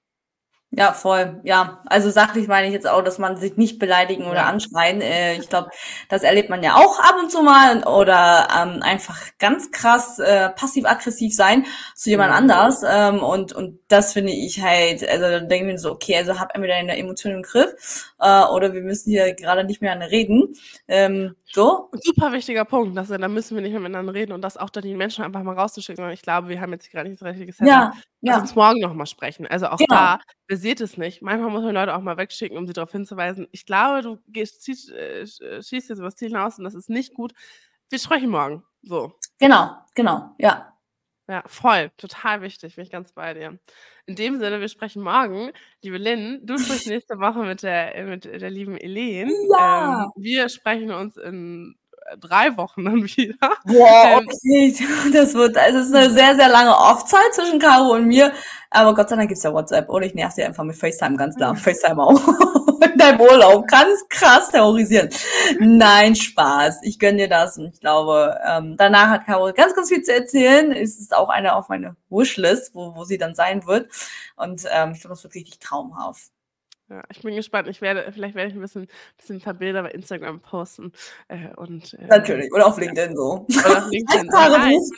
Ja, 0.71 0.93
voll. 0.93 1.41
Ja, 1.43 1.81
also 1.87 2.11
sachlich 2.11 2.47
meine 2.47 2.67
ich 2.67 2.73
jetzt 2.73 2.87
auch, 2.87 3.01
dass 3.01 3.17
man 3.17 3.37
sich 3.37 3.57
nicht 3.57 3.79
beleidigen 3.79 4.25
oder 4.27 4.45
anschreien. 4.45 5.01
Äh, 5.01 5.33
ich 5.37 5.49
glaube, 5.49 5.71
das 6.09 6.21
erlebt 6.21 6.51
man 6.51 6.61
ja 6.61 6.75
auch 6.75 6.99
ab 6.99 7.15
und 7.19 7.31
zu 7.31 7.41
mal 7.41 7.83
oder 7.87 8.47
ähm, 8.55 8.83
einfach 8.83 9.17
ganz 9.39 9.71
krass 9.71 10.19
äh, 10.19 10.49
passiv-aggressiv 10.49 11.33
sein 11.33 11.65
zu 11.95 12.11
jemand 12.11 12.33
anders. 12.33 12.83
Ähm, 12.87 13.23
und 13.23 13.51
und 13.51 13.79
das 13.87 14.13
finde 14.13 14.31
ich 14.31 14.61
halt, 14.61 15.07
also 15.09 15.23
dann 15.23 15.49
denke 15.49 15.65
ich 15.65 15.73
mir 15.73 15.79
so, 15.79 15.91
okay, 15.91 16.15
also 16.17 16.39
hab 16.39 16.53
entweder 16.53 16.75
deine 16.75 16.97
Emotionen 16.99 17.37
im 17.37 17.43
Griff 17.43 18.13
äh, 18.19 18.43
oder 18.43 18.71
wir 18.71 18.81
müssen 18.81 19.09
hier 19.09 19.33
gerade 19.33 19.63
nicht 19.63 19.81
mehr 19.81 19.99
reden. 20.11 20.53
Ähm, 20.87 21.35
so. 21.51 21.89
Super 22.03 22.31
wichtiger 22.31 22.65
Punkt, 22.65 22.95
dass, 22.97 23.07
da 23.09 23.27
müssen 23.27 23.55
wir 23.55 23.61
nicht 23.61 23.71
mehr 23.71 23.79
miteinander 23.79 24.13
reden 24.13 24.31
und 24.33 24.41
das 24.41 24.57
auch 24.57 24.69
dann 24.69 24.83
die 24.83 24.95
Menschen 24.95 25.23
einfach 25.23 25.41
mal 25.43 25.57
rauszuschicken. 25.57 26.09
Ich 26.11 26.21
glaube, 26.21 26.49
wir 26.49 26.61
haben 26.61 26.71
jetzt 26.73 26.89
gerade 26.91 27.09
nicht 27.09 27.21
das 27.21 27.27
richtige 27.29 27.51
Setup. 27.51 27.67
Ja, 27.67 27.93
ja. 28.21 28.33
Lass 28.33 28.41
uns 28.41 28.55
morgen 28.55 28.79
nochmal 28.79 29.07
sprechen. 29.07 29.47
Also 29.47 29.67
auch 29.67 29.77
Genau. 29.77 29.87
da, 29.95 30.19
ihr 30.49 30.57
seht 30.57 30.81
es 30.81 30.97
nicht. 30.97 31.21
Manchmal 31.21 31.49
muss 31.49 31.63
man 31.63 31.73
Leute 31.73 31.95
auch 31.95 32.01
mal 32.01 32.17
wegschicken, 32.17 32.57
um 32.57 32.67
sie 32.67 32.73
darauf 32.73 32.91
hinzuweisen. 32.91 33.47
Ich 33.51 33.65
glaube, 33.65 34.01
du 34.01 34.19
gehst, 34.27 34.61
ziehst, 34.63 34.91
äh, 34.91 35.21
äh, 35.21 35.63
schießt 35.63 35.89
jetzt 35.89 35.97
über 35.99 36.07
das 36.07 36.15
Ziel 36.15 36.29
hinaus 36.29 36.57
und 36.57 36.63
das 36.65 36.75
ist 36.75 36.89
nicht 36.89 37.13
gut. 37.13 37.33
Wir 37.89 37.99
sprechen 37.99 38.29
morgen. 38.29 38.63
So. 38.83 39.13
Genau, 39.39 39.75
genau, 39.95 40.35
ja. 40.37 40.73
Ja, 41.29 41.43
voll. 41.45 41.91
Total 41.97 42.41
wichtig. 42.41 42.75
Bin 42.75 42.83
ich 42.83 42.89
ganz 42.91 43.11
bei 43.11 43.35
dir. 43.35 43.59
In 44.07 44.15
dem 44.15 44.39
Sinne, 44.39 44.59
wir 44.61 44.67
sprechen 44.67 45.03
morgen. 45.03 45.51
Liebe 45.83 45.99
Lynn, 45.99 46.39
du 46.43 46.57
sprichst 46.57 46.87
nächste 46.87 47.19
Woche 47.19 47.43
mit 47.43 47.61
der, 47.61 48.03
mit 48.05 48.25
der 48.25 48.49
lieben 48.49 48.75
Elen. 48.77 49.29
Ja. 49.51 50.05
Ähm, 50.05 50.11
wir 50.15 50.49
sprechen 50.49 50.89
uns 50.91 51.17
in 51.17 51.75
äh, 52.07 52.17
drei 52.17 52.57
Wochen 52.57 52.83
dann 52.83 53.03
wieder. 53.17 53.37
Boah, 53.63 54.21
Ähm, 54.21 54.27
okay. 54.27 54.73
Das 55.13 55.35
wird, 55.35 55.55
also 55.55 55.77
es 55.77 55.85
ist 55.89 55.93
eine 55.95 56.09
sehr, 56.09 56.35
sehr 56.35 56.49
lange 56.49 56.75
Off-Zeit 56.75 57.31
zwischen 57.33 57.59
Caro 57.59 57.93
und 57.93 58.07
mir. 58.07 58.33
Aber 58.71 58.95
Gott 58.95 59.09
sei 59.09 59.15
Dank 59.15 59.29
gibt's 59.29 59.43
ja 59.43 59.53
WhatsApp. 59.53 59.87
Oder 59.87 60.07
ich 60.07 60.15
nerv 60.15 60.31
sie 60.33 60.43
einfach 60.43 60.63
mit 60.63 60.77
FaceTime, 60.77 61.15
ganz 61.15 61.35
klar. 61.35 61.55
FaceTime 61.55 62.01
auch. 62.01 62.19
In 62.93 62.97
deinem 62.97 63.19
Urlaub. 63.21 63.67
Ganz 63.67 64.07
krass 64.09 64.49
terrorisieren. 64.49 65.09
Nein, 65.59 66.15
Spaß. 66.15 66.79
Ich 66.83 66.99
gönn 66.99 67.17
dir 67.17 67.27
das. 67.27 67.57
Und 67.57 67.73
ich 67.73 67.79
glaube, 67.79 68.39
ähm, 68.47 68.75
danach 68.77 69.09
hat 69.09 69.25
Caro 69.25 69.51
ganz, 69.53 69.73
ganz 69.73 69.89
viel 69.89 70.01
zu 70.01 70.13
erzählen. 70.13 70.71
Es 70.71 70.99
ist 70.99 71.15
auch 71.15 71.29
eine 71.29 71.55
auf 71.55 71.69
meine 71.69 71.95
Wishlist, 72.09 72.73
wo, 72.73 72.95
wo 72.95 73.03
sie 73.03 73.17
dann 73.17 73.35
sein 73.35 73.65
wird. 73.65 73.89
Und 74.35 74.63
ähm, 74.71 74.91
ich 74.93 75.01
glaube, 75.01 75.15
das 75.15 75.23
wird 75.23 75.35
richtig 75.35 75.59
traumhaft. 75.59 76.31
Ja, 76.89 77.03
ich 77.11 77.21
bin 77.21 77.35
gespannt. 77.35 77.67
Ich 77.67 77.81
werde, 77.81 78.11
vielleicht 78.11 78.33
werde 78.33 78.49
ich 78.49 78.55
ein 78.55 78.61
bisschen, 78.61 78.87
bisschen 79.15 79.37
ein 79.37 79.41
paar 79.41 79.53
Bilder 79.53 79.83
bei 79.83 79.91
Instagram 79.91 80.39
posten. 80.41 80.91
Äh, 81.27 81.53
und, 81.55 81.93
äh, 81.93 82.07
Natürlich. 82.07 82.51
Oder 82.51 82.65
auf 82.65 82.79
LinkedIn 82.79 83.15
so. 83.15 83.45
Oder 83.47 83.77
auf 83.77 83.91
LinkedIn. 83.91 84.27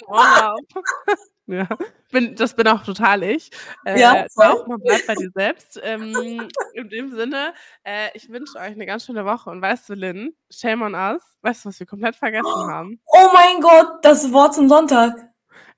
Urlaub. 0.08 0.60
ja, 1.48 1.68
bin, 2.12 2.36
das 2.36 2.56
bin 2.56 2.68
auch 2.70 2.84
total 2.84 3.24
ich. 3.24 3.52
Äh, 3.86 4.00
Ja. 4.00 4.26
Auch 4.38 4.68
mal 4.68 4.78
bleib 4.78 5.06
bei 5.06 5.16
dir 5.16 5.32
selbst. 5.36 5.82
Ähm, 5.84 6.48
in 6.74 6.88
dem 6.88 7.12
Sinne, 7.14 7.54
äh, 7.84 8.08
ich 8.14 8.30
wünsche 8.30 8.58
euch 8.58 8.72
eine 8.72 8.86
ganz 8.86 9.06
schöne 9.06 9.26
Woche. 9.26 9.50
Und 9.50 9.62
weißt 9.62 9.90
du, 9.90 9.94
Lynn, 9.94 10.34
shame 10.50 10.84
on 10.84 10.96
us. 10.96 11.22
Weißt 11.42 11.66
du, 11.66 11.70
was 11.70 11.80
wir 11.80 11.88
komplett 11.88 12.16
vergessen 12.16 12.46
haben? 12.68 13.02
Oh 13.06 13.28
mein 13.34 13.60
Gott, 13.60 14.00
das 14.04 14.32
Wort 14.32 14.54
zum 14.56 14.70
Sonntag. 14.70 15.14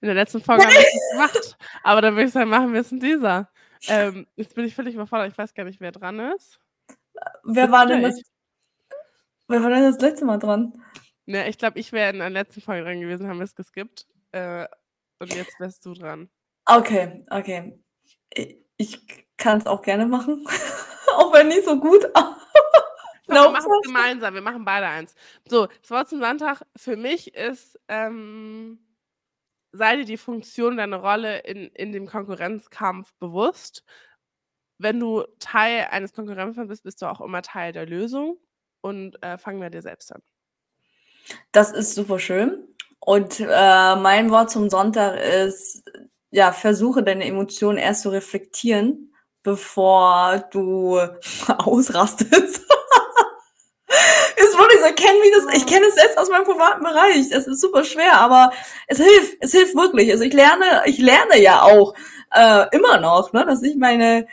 In 0.02 0.08
der 0.08 0.15
letzten 0.15 0.41
Folge 0.43 0.63
haben 0.65 0.73
wir 0.73 0.80
es 0.80 0.93
nicht 0.93 1.12
gemacht. 1.12 1.58
Aber 1.82 2.02
dann 2.02 2.13
würde 2.15 2.26
ich 2.26 2.34
sagen, 2.34 2.49
machen 2.52 2.73
wir 2.73 2.82
es 2.82 2.91
in 2.91 2.99
dieser. 2.99 3.49
Ähm, 3.88 4.28
jetzt 4.36 4.56
bin 4.56 4.65
ich 4.65 4.76
völlig 4.76 4.96
überfordert. 4.96 5.32
Ich 5.32 5.38
weiß 5.38 5.54
gar 5.54 5.63
nicht, 5.63 5.82
wer 5.82 5.91
dran 5.91 6.19
ist. 6.19 6.60
Wer 7.43 7.72
war 7.72 7.86
denn 7.86 8.02
das? 8.02 8.22
Wer 9.48 9.62
war 9.62 9.69
denn 9.69 9.84
das 9.84 10.00
letzte 10.00 10.26
Mal 10.26 10.39
dran? 10.39 10.74
Ne, 11.26 11.48
ich 11.50 11.58
glaube, 11.58 11.80
ich 11.80 11.91
wäre 11.91 12.12
in 12.12 12.19
der 12.19 12.30
letzten 12.30 12.62
Folge 12.62 12.84
dran 12.84 13.00
gewesen, 13.00 13.28
haben 13.28 13.38
wir 13.38 13.46
es 13.46 13.56
geskippt. 13.56 14.08
Äh, 14.32 14.67
und 15.19 15.34
jetzt 15.34 15.60
wärst 15.60 15.86
du 15.86 15.93
dran. 15.93 16.30
Okay, 16.65 17.24
okay. 17.30 17.80
Ich, 18.78 19.00
kann 19.38 19.58
es 19.58 19.67
auch 19.67 19.82
gerne 19.82 20.06
machen. 20.06 20.46
auch 21.17 21.34
wenn 21.34 21.50
nicht 21.50 21.65
so 21.65 21.80
gut. 21.80 22.04
Komm, 22.13 23.36
wir 23.36 23.50
machen 23.52 23.72
es 23.82 23.88
gemeinsam. 23.88 24.34
Wir 24.34 24.41
machen 24.41 24.65
beide 24.65 24.88
eins. 24.88 25.15
So, 25.48 25.67
das 25.67 25.91
Wort 25.91 26.10
zum 26.10 26.19
Sonntag 26.19 26.62
für 26.76 26.96
mich 26.96 27.34
ist, 27.34 27.80
ähm, 27.88 28.80
sei 29.74 29.98
dir 29.98 30.06
die 30.06 30.18
Funktion, 30.18 30.78
deine 30.78 30.98
Rolle 30.98 31.40
in, 31.40 31.68
in 31.70 31.92
dem 31.92 32.08
Konkurrenzkampf 32.08 33.14
bewusst. 33.20 33.84
Wenn 34.78 35.00
du 35.00 35.24
Teil 35.40 35.88
eines 35.90 36.14
Konkurrenzkampfs 36.14 36.70
bist, 36.70 36.84
bist 36.84 37.02
du 37.02 37.08
auch 37.08 37.22
immer 37.22 37.42
Teil 37.42 37.74
der 37.74 37.86
Lösung. 37.86 38.38
Und 38.82 39.22
äh, 39.24 39.38
fang 39.38 39.60
bei 39.60 39.70
dir 39.70 39.82
selbst 39.82 40.14
an. 40.14 40.22
Das 41.52 41.72
ist 41.72 41.96
super 41.96 42.20
schön. 42.20 42.68
Und 43.00 43.40
äh, 43.40 43.96
mein 43.96 44.30
Wort 44.30 44.52
zum 44.52 44.70
Sonntag 44.70 45.20
ist, 45.20 45.84
ja, 46.32 46.52
versuche 46.52 47.04
deine 47.04 47.26
Emotionen 47.26 47.78
erst 47.78 48.02
zu 48.04 48.10
reflektieren, 48.10 49.14
bevor 49.42 50.44
du 50.52 51.00
ausrastest. 51.58 52.32
ist 54.36 54.58
wirklich 54.58 54.80
so, 54.80 54.88
ich 54.88 54.93
kenne 55.04 55.20
wie 55.20 55.32
das, 55.32 55.56
ich 55.56 55.66
kenne 55.66 55.86
es 55.88 55.96
selbst 55.96 56.18
aus 56.18 56.30
meinem 56.30 56.46
privaten 56.46 56.84
Bereich. 56.84 57.32
Es 57.32 57.48
ist 57.48 57.62
super 57.62 57.84
schwer, 57.84 58.20
aber 58.20 58.52
es 58.88 58.98
hilft, 58.98 59.38
es 59.39 59.52
hilft 59.52 59.76
wirklich. 59.76 60.12
Also 60.12 60.24
ich 60.24 60.34
lerne, 60.34 60.84
ich 60.86 60.98
lerne 61.00 61.42
ja 61.42 61.62
auch 61.62 61.94
äh, 62.34 62.66
immer 62.72 63.00
noch, 63.00 63.34
ne, 63.34 63.46
dass 63.46 63.62
ich 63.63 63.76
meine, 63.76 64.28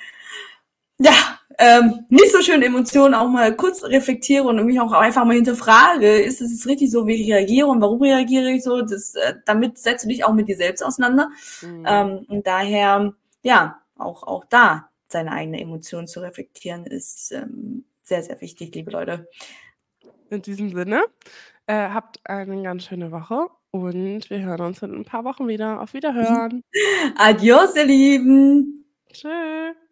ja, 0.98 1.12
ähm, 1.58 2.06
nicht 2.08 2.32
so 2.32 2.40
schöne 2.40 2.64
Emotionen 2.64 3.14
auch 3.14 3.28
mal 3.28 3.54
kurz 3.54 3.84
reflektiere 3.84 4.44
und 4.44 4.64
mich 4.64 4.80
auch 4.80 4.92
einfach 4.92 5.24
mal 5.24 5.34
hinterfrage, 5.34 6.20
ist 6.20 6.40
es 6.40 6.52
jetzt 6.52 6.66
richtig 6.66 6.90
so, 6.90 7.06
wie 7.06 7.14
ich 7.14 7.30
reagiere 7.30 7.66
und 7.66 7.82
warum 7.82 8.00
reagiere 8.00 8.50
ich 8.50 8.62
so? 8.62 8.80
Das, 8.80 9.14
äh, 9.14 9.34
damit 9.44 9.78
setzt 9.78 10.04
du 10.04 10.08
dich 10.08 10.24
auch 10.24 10.32
mit 10.32 10.48
dir 10.48 10.56
selbst 10.56 10.82
auseinander. 10.82 11.28
Mhm. 11.60 11.84
Ähm, 11.86 12.26
und 12.28 12.46
daher, 12.46 13.12
ja, 13.42 13.78
auch, 13.98 14.22
auch 14.22 14.46
da 14.46 14.88
seine 15.08 15.32
eigene 15.32 15.60
Emotionen 15.60 16.06
zu 16.06 16.20
reflektieren, 16.20 16.86
ist 16.86 17.32
ähm, 17.32 17.84
sehr, 18.02 18.22
sehr 18.22 18.40
wichtig, 18.40 18.74
liebe 18.74 18.90
Leute. 18.90 19.28
In 20.30 20.42
diesem 20.42 20.70
Sinne, 20.70 21.02
äh, 21.66 21.88
habt 21.90 22.20
eine 22.24 22.62
ganz 22.62 22.84
schöne 22.84 23.10
Woche 23.10 23.48
und 23.72 24.30
wir 24.30 24.40
hören 24.40 24.60
uns 24.60 24.82
in 24.82 24.94
ein 24.94 25.04
paar 25.04 25.24
Wochen 25.24 25.48
wieder. 25.48 25.80
Auf 25.80 25.92
Wiederhören. 25.92 26.62
Adios, 27.16 27.74
ihr 27.76 27.84
Lieben! 27.84 28.84
Tschüss. 29.12 29.89